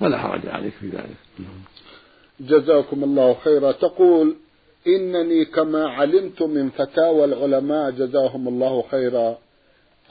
فلا 0.00 0.18
حرج 0.18 0.46
عليك 0.46 0.72
في 0.72 0.88
ذلك. 0.88 1.16
جزاكم 2.40 3.04
الله 3.04 3.36
خيرا. 3.44 3.72
تقول 3.72 4.36
إنني 4.86 5.44
كما 5.44 5.88
علمت 5.88 6.42
من 6.42 6.70
فتاوى 6.70 7.24
العلماء 7.24 7.90
جزاهم 7.90 8.48
الله 8.48 8.84
خيرا 8.90 9.38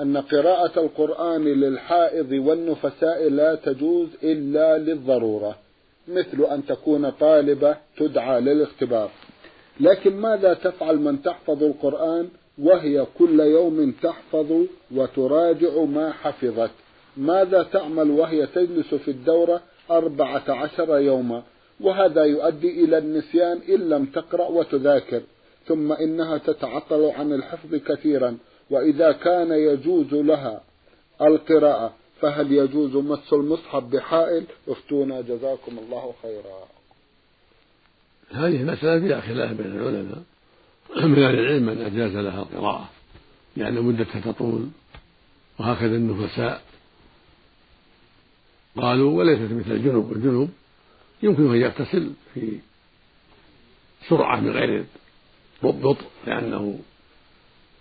أن 0.01 0.17
قراءة 0.17 0.79
القرآن 0.79 1.43
للحائض 1.43 2.31
والنفساء 2.31 3.29
لا 3.29 3.55
تجوز 3.55 4.07
إلا 4.23 4.77
للضرورة. 4.77 5.68
مثل 6.09 6.45
أن 6.51 6.65
تكون 6.65 7.09
طالبة 7.09 7.77
تدعى 7.97 8.41
للاختبار. 8.41 9.11
لكن 9.79 10.15
ماذا 10.15 10.53
تفعل 10.53 10.97
من 10.97 11.21
تحفظ 11.21 11.63
القرآن 11.63 12.29
وهي 12.57 13.05
كل 13.19 13.39
يوم 13.39 13.91
تحفظ 14.03 14.65
وتراجع 14.95 15.83
ما 15.83 16.11
حفظت؟ 16.11 16.71
ماذا 17.17 17.63
تعمل 17.63 18.11
وهي 18.11 18.47
تجلس 18.47 18.93
في 18.93 19.11
الدورة 19.11 19.61
أربعة 19.91 20.43
عشر 20.49 20.99
يوما؟ 20.99 21.43
وهذا 21.81 22.23
يؤدي 22.23 22.83
إلى 22.83 22.97
النسيان 22.97 23.59
إن 23.69 23.89
لم 23.89 24.05
تقرأ 24.05 24.47
وتذاكر. 24.47 25.21
ثم 25.67 25.91
إنها 25.91 26.37
تتعطل 26.37 27.11
عن 27.17 27.33
الحفظ 27.33 27.75
كثيرا. 27.75 28.37
وإذا 28.69 29.11
كان 29.11 29.51
يجوز 29.51 30.13
لها 30.13 30.61
القراءة 31.21 31.93
فهل 32.21 32.51
يجوز 32.51 32.95
مس 32.95 33.33
المصحف 33.33 33.83
بحائل؟ 33.83 34.43
افتونا 34.67 35.21
جزاكم 35.21 35.79
الله 35.79 36.13
خيرا. 36.21 36.67
هذه 38.31 38.61
المسألة 38.61 38.99
فيها 38.99 39.21
خلاف 39.21 39.51
بين 39.51 39.65
العلماء. 39.65 40.23
من 40.95 41.23
أهل 41.23 41.39
العلم 41.39 41.63
من 41.63 41.81
أجاز 41.81 42.15
لها 42.15 42.41
القراءة 42.41 42.89
لأن 43.57 43.81
مدتها 43.81 44.19
تطول 44.19 44.67
وهكذا 45.59 45.95
النفساء. 45.95 46.61
قالوا 48.77 49.17
وليست 49.17 49.53
مثل 49.53 49.71
الجنوب 49.71 50.11
الجنوب 50.11 50.49
يمكن 51.23 51.51
أن 51.53 51.61
يغتسل 51.61 52.11
في 52.33 52.59
سرعة 54.09 54.39
من 54.39 54.49
غير 54.49 54.85
بطء 55.63 56.05
لأنه 56.27 56.79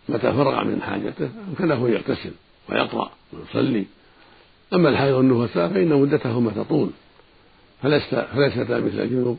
متى 0.09 0.33
فرغ 0.33 0.64
من 0.64 0.83
حاجته 0.83 1.31
أمكنه 1.48 1.88
يغتسل 1.88 2.33
ويقرأ 2.68 3.11
ويصلي. 3.33 3.87
أما 4.74 4.88
الحيض 4.88 5.14
والنفساء 5.14 5.68
فإن 5.68 5.88
مدتهما 5.88 6.50
تطول 6.50 6.90
فليست 7.83 8.14
فليستا 8.14 8.81
مثل 8.81 9.00
الجنوب. 9.00 9.38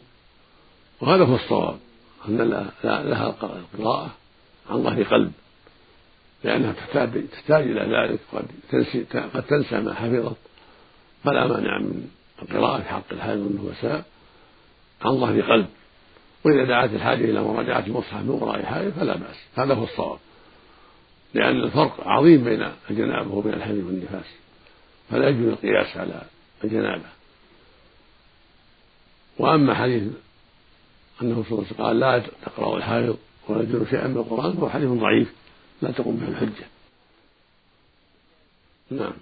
وهذا 1.01 1.23
هو 1.23 1.35
الصواب 1.35 1.77
أن 2.27 2.37
لها 2.83 3.35
القراءة 3.43 4.11
عن 4.69 4.83
ظهر 4.83 5.03
قلب 5.03 5.31
لأنها 6.43 6.71
تحتاج 6.71 7.27
تحتاج 7.31 7.63
إلى 7.63 7.81
ذلك 7.81 8.19
قد 8.33 8.45
تنسي 8.71 9.05
قد 9.33 9.43
تنسى 9.43 9.79
ما 9.81 9.93
حفظت 9.93 10.37
فلا 11.23 11.47
مانع 11.47 11.79
من 11.79 12.07
القراءة 12.41 12.81
في 12.81 12.89
حق 12.89 13.03
الحائض 13.11 13.39
والنفساء 13.39 14.05
عن 15.01 15.19
ظهر 15.19 15.41
قلب. 15.41 15.67
وإذا 16.45 16.65
دعت 16.65 16.93
الحاجة 16.93 17.25
إلى 17.25 17.41
مراجعة 17.41 17.85
مصحف 17.87 18.23
من 18.23 18.29
وراء 18.29 18.63
حائض 18.63 18.91
فلا 18.91 19.15
بأس 19.15 19.35
هذا 19.55 19.73
هو 19.73 19.83
الصواب 19.83 20.19
لأن 21.33 21.63
الفرق 21.63 22.07
عظيم 22.07 22.43
بين 22.43 22.67
الجنابة 22.89 23.33
وبين 23.33 23.53
الحيض 23.53 23.75
والنفاس. 23.75 24.25
فلا 25.09 25.29
يجوز 25.29 25.47
القياس 25.47 25.97
على 25.97 26.21
الجنابة. 26.63 27.09
وأما 29.39 29.73
حديث 29.73 30.03
أنه 31.21 31.43
صلى 31.43 31.51
الله 31.51 31.65
عليه 31.65 31.73
وسلم 31.73 31.85
قال 31.85 31.99
لا 31.99 32.23
تقرأ 32.45 32.77
الحائض 32.77 33.17
ولا 33.49 33.63
يجوز 33.63 33.87
شيئا 33.87 34.07
من 34.07 34.17
القرآن 34.17 34.53
فهو 34.53 34.69
حديث 34.69 34.89
ضعيف 34.89 35.33
لا 35.81 35.91
تقوم 35.91 36.15
به 36.15 36.27
الحجة. 36.27 36.65
نعم. 38.91 39.13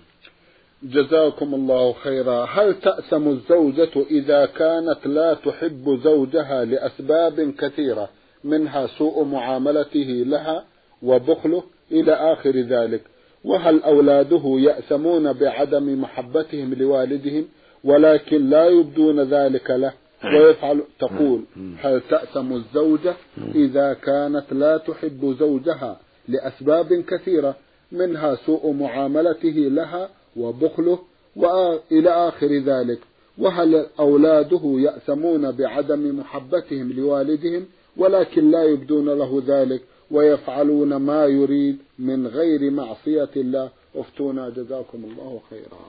جزاكم 0.84 1.54
الله 1.56 1.94
خيرا. 1.94 2.46
هل 2.46 2.80
تأسم 2.80 3.28
الزوجة 3.28 4.06
إذا 4.12 4.46
كانت 4.46 5.08
لا 5.08 5.34
تحب 5.34 6.00
زوجها 6.04 6.66
لأسباب 6.66 7.52
كثيرة 7.52 8.10
منها 8.44 8.88
سوء 8.88 9.24
معاملته 9.24 10.24
لها 10.28 10.66
وبخله 11.02 11.64
إلى 11.92 12.14
آخر 12.14 12.52
ذلك؟ 12.52 13.02
وهل 13.48 13.84
أولاده 13.84 14.42
يأسمون 14.60 15.34
بعدم 15.34 16.02
محبتهم 16.02 16.74
لوالدهم 16.74 17.46
ولكن 17.84 18.50
لا 18.50 18.66
يبدون 18.66 19.20
ذلك 19.20 19.70
له 19.72 19.94
ويفعل 20.24 20.82
تقول 21.00 21.44
هل 21.80 22.02
تأثم 22.10 22.54
الزوجة 22.54 23.16
إذا 23.56 23.94
كانت 23.94 24.46
لا 24.52 24.78
تحب 24.78 25.36
زوجها 25.40 26.00
لأسباب 26.28 26.94
كثيرة 26.94 27.56
منها 27.92 28.36
سوء 28.46 28.72
معاملته 28.72 29.50
لها 29.50 30.10
وبخله 30.38 31.00
وإلى 31.36 32.10
آخر 32.10 32.48
ذلك؟ 32.48 33.00
وهل 33.38 33.86
أولاده 34.00 34.62
يأثمون 34.64 35.52
بعدم 35.52 36.20
محبتهم 36.20 36.92
لوالدهم 36.92 37.66
ولكن 37.98 38.52
لا 38.52 38.64
يبدون 38.64 39.10
له 39.10 39.44
ذلك؟ 39.48 39.82
ويفعلون 40.12 40.96
ما 40.96 41.26
يريد 41.26 41.78
من 42.00 42.28
غير 42.28 42.72
معصية 42.72 43.30
الله. 43.36 43.70
افتونا 43.96 44.50
جزاكم 44.50 45.04
الله 45.04 45.42
خيرا. 45.50 45.86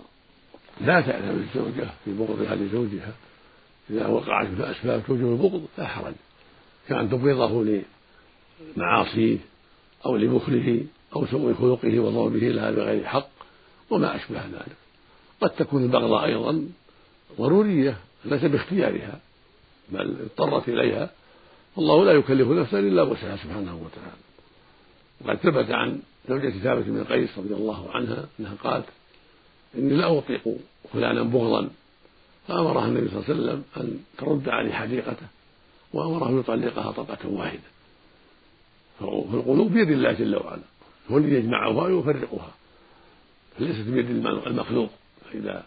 لا 0.80 1.00
تعلم 1.00 1.46
الزوجة 1.48 1.90
في 2.04 2.12
بغضها 2.12 2.54
لزوجها 2.54 3.12
إذا 3.90 4.06
وقعت 4.06 4.46
في 4.46 4.70
أسباب 4.70 5.02
توجب 5.06 5.32
البغض 5.32 5.66
لا 5.78 5.86
حرج. 5.86 6.14
كأن 6.88 7.10
تبغضه 7.10 7.82
لمعاصيه 8.76 9.38
أو 10.06 10.16
لبخله 10.16 10.84
أو 11.16 11.26
سوء 11.26 11.54
خلقه 11.54 12.00
وضربه 12.00 12.48
لها 12.48 12.70
بغير 12.70 13.04
حق 13.04 13.28
وما 13.90 14.16
أشبه 14.16 14.40
ذلك. 14.46 14.76
قد 15.40 15.50
تكون 15.50 15.82
البغضة 15.82 16.24
أيضا 16.24 16.66
ضرورية 17.38 17.98
ليس 18.24 18.44
باختيارها 18.44 19.20
بل 19.88 20.16
اضطرت 20.20 20.68
إليها 20.68 21.10
والله 21.78 22.04
لا 22.04 22.12
يكلف 22.12 22.48
نفسا 22.48 22.78
إلا 22.78 23.02
وسعها 23.02 23.36
سبحانه 23.36 23.76
وتعالى. 23.76 24.22
وقد 25.20 25.36
ثبت 25.36 25.70
عن 25.70 26.00
زوجة 26.28 26.50
ثابت 26.50 26.84
بن 26.84 27.04
قيس 27.04 27.38
رضي 27.38 27.54
الله 27.54 27.90
عنها 27.90 28.24
أنها 28.40 28.54
قالت 28.64 28.86
إني 29.74 29.94
لا 29.94 30.18
أطيق 30.18 30.42
فلانا 30.92 31.22
بغضا. 31.22 31.70
فأمرها 32.48 32.86
النبي 32.86 33.08
صلى 33.08 33.16
الله 33.16 33.24
عليه 33.24 33.34
وسلم 33.34 33.62
أن 33.76 34.00
ترد 34.18 34.48
عليه 34.48 34.72
حديقته 34.72 35.26
وأمره 35.92 36.28
أن 36.28 36.38
يطلقها 36.38 36.92
طلقة 36.92 37.28
واحدة. 37.28 37.68
فالقلوب 39.00 39.72
بيد 39.72 39.90
الله 39.90 40.12
جل 40.12 40.36
وعلا. 40.36 40.62
هو 41.10 41.18
الذي 41.18 41.34
يجمعها 41.34 41.68
ويفرقها. 41.68 42.50
ليست 43.58 43.88
بيد 43.88 44.10
المخلوق. 44.46 44.90
فإذا 45.24 45.66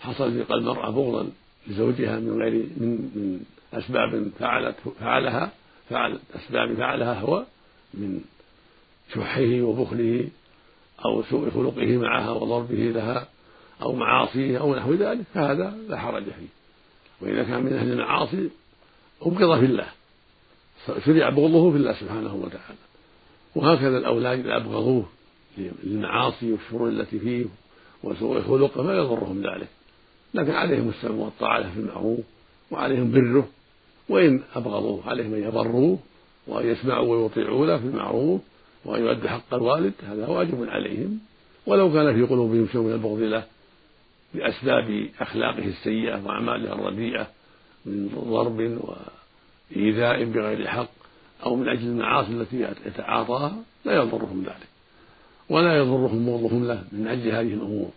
حصل 0.00 0.32
في 0.32 0.42
قلب 0.42 0.62
المرأة 0.62 0.90
بغضا 0.90 1.30
لزوجها 1.66 2.20
من 2.20 2.42
غير 2.42 2.52
من 2.52 2.90
من 3.14 3.40
أسباب 3.72 4.30
فعلت 4.38 4.76
فعلها 5.00 5.52
فعل 5.90 6.18
أسباب 6.34 6.74
فعلها 6.74 7.20
هو 7.20 7.44
من 7.94 8.20
شحه 9.14 9.62
وبخله 9.62 10.28
أو 11.04 11.22
سوء 11.22 11.50
خلقه 11.50 11.96
معها 11.96 12.30
وضربه 12.30 12.74
لها 12.74 13.28
أو 13.82 13.92
معاصيه 13.92 14.58
أو 14.58 14.76
نحو 14.76 14.94
ذلك 14.94 15.24
فهذا 15.34 15.76
لا 15.88 15.98
حرج 15.98 16.24
فيه. 16.24 16.48
وإذا 17.20 17.42
كان 17.42 17.62
من 17.62 17.72
أهل 17.72 17.92
المعاصي 17.92 18.50
أبغض 19.22 19.58
في 19.58 19.64
الله. 19.64 19.86
شرع 21.06 21.28
بغضه 21.28 21.70
في 21.70 21.76
الله 21.76 21.92
سبحانه 21.92 22.34
وتعالى. 22.34 22.78
وهكذا 23.54 23.98
الأولاد 23.98 24.38
إذا 24.38 24.56
أبغضوه 24.56 25.06
للمعاصي 25.58 26.52
والشرور 26.52 26.88
التي 26.88 27.18
فيه 27.18 27.44
وسوء 28.02 28.42
خلقه 28.42 28.82
ما 28.82 28.94
يضرهم 28.94 29.42
ذلك. 29.42 29.68
لكن 30.34 30.50
عليهم 30.50 30.88
السمع 30.88 31.14
والطاعة 31.14 31.72
في 31.74 31.80
المعروف 31.80 32.20
وعليهم 32.70 33.10
بره 33.10 33.48
وإن 34.10 34.40
أبغضوه 34.54 35.08
عليهم 35.08 35.34
أن 35.34 35.44
يبروه 35.44 35.98
وأن 36.46 36.66
يسمعوا 36.66 37.16
ويطيعوا 37.16 37.66
له 37.66 37.78
في 37.78 37.84
المعروف 37.84 38.40
وأن 38.84 39.04
يؤدوا 39.04 39.28
حق 39.28 39.54
الوالد 39.54 39.92
هذا 40.08 40.26
واجب 40.26 40.68
عليهم. 40.68 41.18
ولو 41.66 41.92
كان 41.92 42.14
في 42.14 42.22
قلوبهم 42.22 42.68
شيء 42.72 42.80
من 42.80 42.92
البغض 42.92 43.18
له 43.18 43.44
بأسباب 44.34 45.08
أخلاقه 45.20 45.64
السيئة 45.64 46.26
وأعماله 46.26 46.72
الرديئة 46.72 47.26
من 47.86 48.08
ضرب 48.30 48.78
وإيذاء 49.70 50.24
بغير 50.24 50.66
حق 50.66 50.90
أو 51.46 51.56
من 51.56 51.68
أجل 51.68 51.86
المعاصي 51.86 52.32
التي 52.32 52.66
يتعاطاها 52.86 53.56
لا 53.84 53.92
يضرهم 53.92 54.42
ذلك. 54.42 54.68
ولا 55.48 55.76
يضرهم 55.78 56.26
بغضهم 56.26 56.66
له 56.66 56.84
من 56.92 57.06
أجل 57.08 57.28
هذه 57.28 57.54
الأمور. 57.54 57.90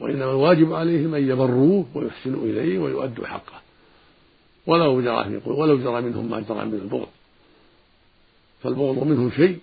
وإنما 0.00 0.30
الواجب 0.30 0.72
عليهم 0.72 1.14
أن 1.14 1.28
يبروه 1.28 1.86
ويحسنوا 1.94 2.44
إليه 2.44 2.78
ويؤدوا 2.78 3.26
حقه. 3.26 3.65
ولو 4.66 5.00
جرى 5.00 5.40
ولو 5.46 5.78
جرى 5.78 6.00
منهم 6.00 6.30
ما 6.30 6.40
جرى 6.40 6.64
من 6.64 6.74
البغض. 6.74 7.08
فالبغض 8.62 9.04
منهم 9.04 9.30
شيء 9.30 9.58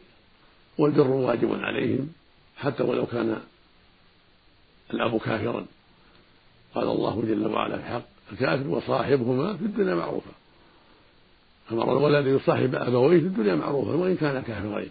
والبر 0.77 1.07
واجب 1.07 1.53
عليهم 1.53 2.09
حتى 2.57 2.83
ولو 2.83 3.05
كان 3.05 3.41
الأب 4.93 5.17
كافرا. 5.19 5.65
قال 6.75 6.87
الله 6.87 7.21
جل 7.21 7.47
وعلا 7.47 7.77
في 7.77 7.83
حق 7.83 8.01
الكافر 8.31 8.67
وصاحبهما 8.67 9.57
في 9.57 9.65
الدنيا 9.65 9.95
معروفا 9.95 10.31
أمر 11.71 11.97
الولد 11.97 12.27
يصاحب 12.27 12.75
أبويه 12.75 13.19
في 13.19 13.25
الدنيا 13.25 13.55
معروفا 13.55 13.91
وإن 13.91 14.15
كانا 14.15 14.41
كافرين. 14.41 14.89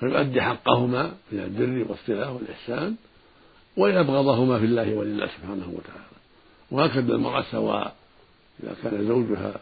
فيؤدي 0.00 0.42
حقهما 0.42 1.14
من 1.32 1.40
البر 1.40 1.90
والصلة 1.90 2.32
والإحسان 2.32 2.96
وإن 3.76 3.96
أبغضهما 3.96 4.58
في 4.58 4.64
الله 4.64 4.94
ولله 4.94 5.26
سبحانه 5.26 5.68
وتعالى. 5.68 6.16
وهكذا 6.70 7.14
المرأة 7.14 7.44
سواء 7.50 7.96
إذا 8.62 8.76
كان 8.82 9.08
زوجها 9.08 9.60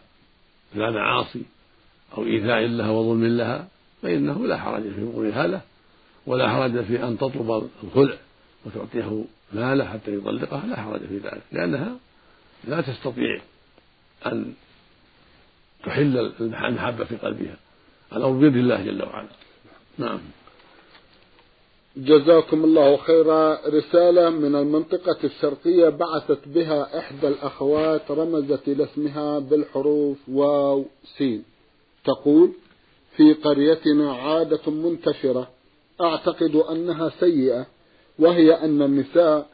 لا 0.75 0.91
معاصي 0.91 1.41
أو 2.17 2.23
إيذاء 2.23 2.59
لها 2.59 2.91
وظلم 2.91 3.25
لها 3.25 3.67
فإنه 4.01 4.47
لا 4.47 4.57
حرج 4.57 4.81
في 4.81 5.05
بغضها 5.05 5.47
له 5.47 5.61
ولا 6.25 6.49
حرج 6.49 6.83
في 6.83 7.03
أن 7.03 7.17
تطلب 7.17 7.69
الخلع 7.83 8.17
وتعطيه 8.65 9.23
ماله 9.53 9.85
حتى 9.85 10.15
يطلقها 10.15 10.67
لا 10.67 10.81
حرج 10.81 10.99
في 10.99 11.17
ذلك 11.17 11.41
لأنها 11.51 11.95
لا 12.67 12.81
تستطيع 12.81 13.41
أن 14.25 14.53
تحل 15.83 16.31
المحبة 16.39 17.05
في 17.05 17.15
قلبها 17.15 17.55
الأمر 18.13 18.39
بيد 18.39 18.55
الله 18.55 18.83
جل 18.83 19.03
وعلا. 19.03 19.27
نعم. 19.97 20.19
جزاكم 21.97 22.63
الله 22.63 22.97
خيرا. 22.97 23.59
رسالة 23.67 24.29
من 24.29 24.55
المنطقة 24.55 25.17
الشرقية 25.23 25.89
بعثت 25.89 26.47
بها 26.47 26.99
إحدى 26.99 27.27
الأخوات 27.27 28.11
رمزت 28.11 28.67
إلى 28.67 28.83
اسمها 28.83 29.39
بالحروف 29.39 30.17
واو 30.31 30.85
سين 31.17 31.43
تقول 32.05 32.51
في 33.15 33.33
قريتنا 33.33 34.13
عادة 34.13 34.71
منتشرة. 34.71 35.47
أعتقد 36.01 36.55
أنها 36.55 37.11
سيئة 37.19 37.65
وهي 38.19 38.53
أن 38.53 38.81
النساء 38.81 39.47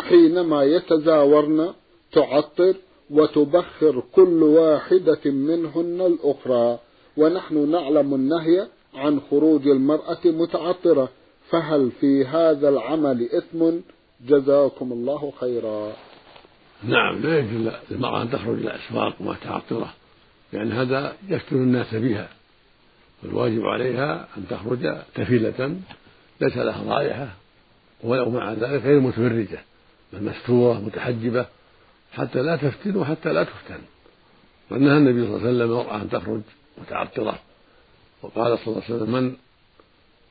حينما 0.00 0.64
يتزاورن 0.64 1.72
تعطر 2.12 2.74
وتبخر 3.10 4.02
كل 4.14 4.42
واحدة 4.42 5.20
منهن 5.24 6.00
الأخرى 6.00 6.78
ونحن 7.16 7.70
نعلم 7.70 8.14
النهي 8.14 8.66
عن 8.94 9.20
خروج 9.30 9.68
المرأة 9.68 10.18
متعطرة 10.24 11.08
فهل 11.50 11.90
في 12.00 12.24
هذا 12.24 12.68
العمل 12.68 13.28
إثم؟ 13.32 13.70
جزاكم 14.26 14.92
الله 14.92 15.32
خيرا. 15.40 15.92
نعم 16.82 17.22
لا 17.22 17.38
يجوز 17.38 17.72
للمرأة 17.90 18.22
أن 18.22 18.30
تخرج 18.30 18.58
إلى 18.58 18.74
الأسواق 18.74 19.14
متعطرة 19.20 19.94
لأن 20.52 20.72
هذا 20.72 21.16
يفتن 21.28 21.56
الناس 21.56 21.94
بها. 21.94 22.28
والواجب 23.22 23.66
عليها 23.66 24.28
أن 24.36 24.44
تخرج 24.50 24.96
تفلة 25.14 25.76
ليس 26.40 26.56
لها 26.56 26.94
رائحة 26.94 27.28
ولو 28.04 28.30
مع 28.30 28.52
ذلك 28.52 28.82
غير 28.82 29.00
متبرجة 29.00 29.58
بل 30.12 30.22
مستورة 30.24 30.80
متحجبة 30.80 31.46
حتى 32.12 32.42
لا 32.42 32.56
تفتن 32.56 32.96
وحتى 32.96 33.32
لا 33.32 33.44
تفتن. 33.44 33.80
ونهى 34.70 34.96
النبي 34.96 35.26
صلى 35.26 35.36
الله 35.36 35.48
عليه 35.48 35.48
وسلم 35.48 35.70
المرأة 35.70 36.02
أن 36.02 36.10
تخرج 36.10 36.40
متعطرة. 36.78 37.38
وقال 38.22 38.58
صلى 38.58 38.66
الله 38.66 38.84
عليه 38.84 38.94
وسلم 38.94 39.12
من 39.12 39.36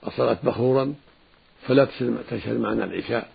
أصلت 0.04 0.40
بخورا 0.44 0.94
فلا 1.68 1.88
تشهد 2.30 2.60
معنا 2.60 2.84
العشاء. 2.84 3.32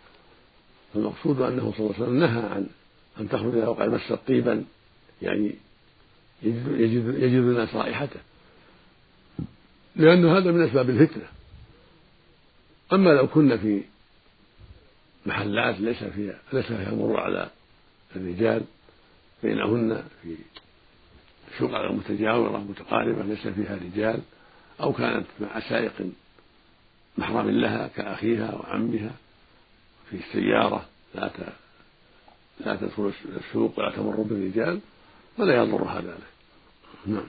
فالمقصود 0.95 1.41
أنه 1.41 1.73
صلى 1.77 1.87
الله 1.87 1.95
عليه 1.95 2.05
وسلم 2.05 2.19
نهى 2.21 2.43
عن 2.43 2.67
أن 3.21 3.29
تخرج 3.29 3.55
لو 3.55 3.73
قد 3.73 3.89
مست 3.89 4.19
طيبا 4.29 4.65
يعني 5.23 5.55
يجد, 6.43 6.67
يجد, 6.69 7.15
يجد 7.23 7.35
الناس 7.35 7.75
رائحته. 7.75 8.21
لأن 9.97 10.27
هذا 10.27 10.51
من 10.53 10.63
أسباب 10.63 10.91
الفتنة. 10.91 11.27
أما 12.93 13.11
لو 13.11 13.27
كنا 13.27 13.57
في 13.57 13.83
محلات 15.27 15.81
ليس 15.81 16.05
فيها 16.05 16.39
ليس 16.53 16.67
فيها 16.67 16.95
مر 16.95 17.21
على 17.21 17.51
الرجال 18.17 18.63
بينهن 19.43 20.03
في 20.23 20.37
شقق 21.59 21.91
متجاورة 21.91 22.59
متقاربة 22.59 23.23
ليس 23.23 23.47
فيها 23.49 23.77
رجال. 23.77 24.21
أو 24.81 24.93
كانت 24.93 25.27
مع 25.41 25.61
سائق 25.61 25.93
محرم 27.19 27.51
لها 27.51 27.89
كأخيها 27.97 28.55
وعمها 28.55 29.11
في 30.11 30.17
السيارة 30.17 30.85
لا 31.15 31.31
لا 32.67 32.77
تدخل 32.77 33.13
السوق 33.37 33.79
ولا 33.79 33.91
تمر 33.91 34.17
بالرجال 34.17 34.81
فلا 35.39 35.55
يضرها 35.55 36.01
ذلك. 36.01 36.33
نعم. 37.07 37.27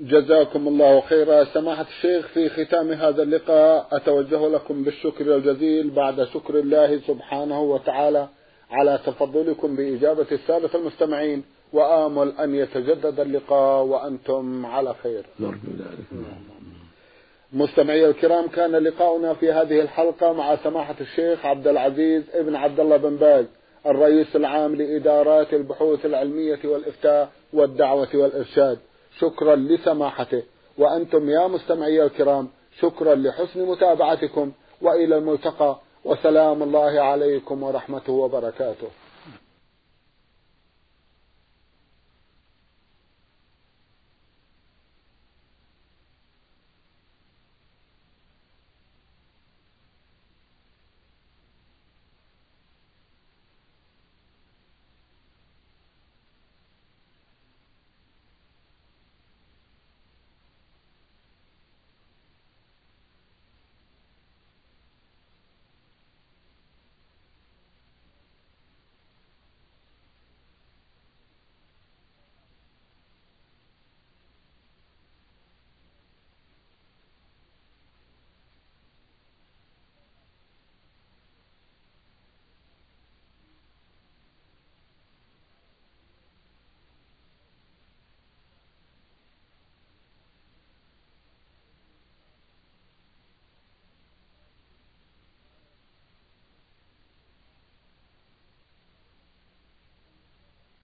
جزاكم 0.00 0.68
الله 0.68 1.00
خيرا. 1.00 1.44
سماحة 1.44 1.86
الشيخ 1.88 2.26
في 2.26 2.48
ختام 2.48 2.92
هذا 2.92 3.22
اللقاء 3.22 3.88
أتوجه 3.92 4.48
لكم 4.48 4.84
بالشكر 4.84 5.36
الجزيل 5.36 5.90
بعد 5.90 6.24
شكر 6.24 6.58
الله 6.58 7.00
سبحانه 7.06 7.60
وتعالى 7.60 8.28
على 8.70 8.98
تفضلكم 9.06 9.76
بإجابة 9.76 10.26
السادة 10.32 10.70
المستمعين. 10.74 11.44
وآمل 11.72 12.32
أن 12.40 12.54
يتجدد 12.54 13.20
اللقاء 13.20 13.84
وأنتم 13.84 14.66
على 14.66 14.94
خير. 15.02 15.26
نرجو 15.40 15.70
ذلك. 15.78 16.24
مستمعي 17.52 18.06
الكرام 18.06 18.46
كان 18.46 18.76
لقاؤنا 18.76 19.34
في 19.34 19.52
هذه 19.52 19.80
الحلقة 19.80 20.32
مع 20.32 20.56
سماحة 20.56 20.94
الشيخ 21.00 21.46
عبد 21.46 21.66
العزيز 21.68 22.22
ابن 22.34 22.56
عبد 22.56 22.80
الله 22.80 22.96
بن 22.96 23.16
باز 23.16 23.44
الرئيس 23.86 24.36
العام 24.36 24.74
لإدارات 24.74 25.54
البحوث 25.54 26.06
العلمية 26.06 26.58
والإفتاء 26.64 27.28
والدعوة 27.52 28.08
والإرشاد. 28.14 28.78
شكرا 29.18 29.56
لسماحته. 29.56 30.42
وأنتم 30.78 31.30
يا 31.30 31.46
مستمعي 31.46 32.02
الكرام 32.02 32.48
شكرا 32.80 33.14
لحسن 33.14 33.66
متابعتكم 33.66 34.52
وإلى 34.82 35.18
الملتقى. 35.18 35.80
وسلام 36.04 36.62
الله 36.62 37.00
عليكم 37.00 37.62
ورحمته 37.62 38.12
وبركاته. 38.12 38.88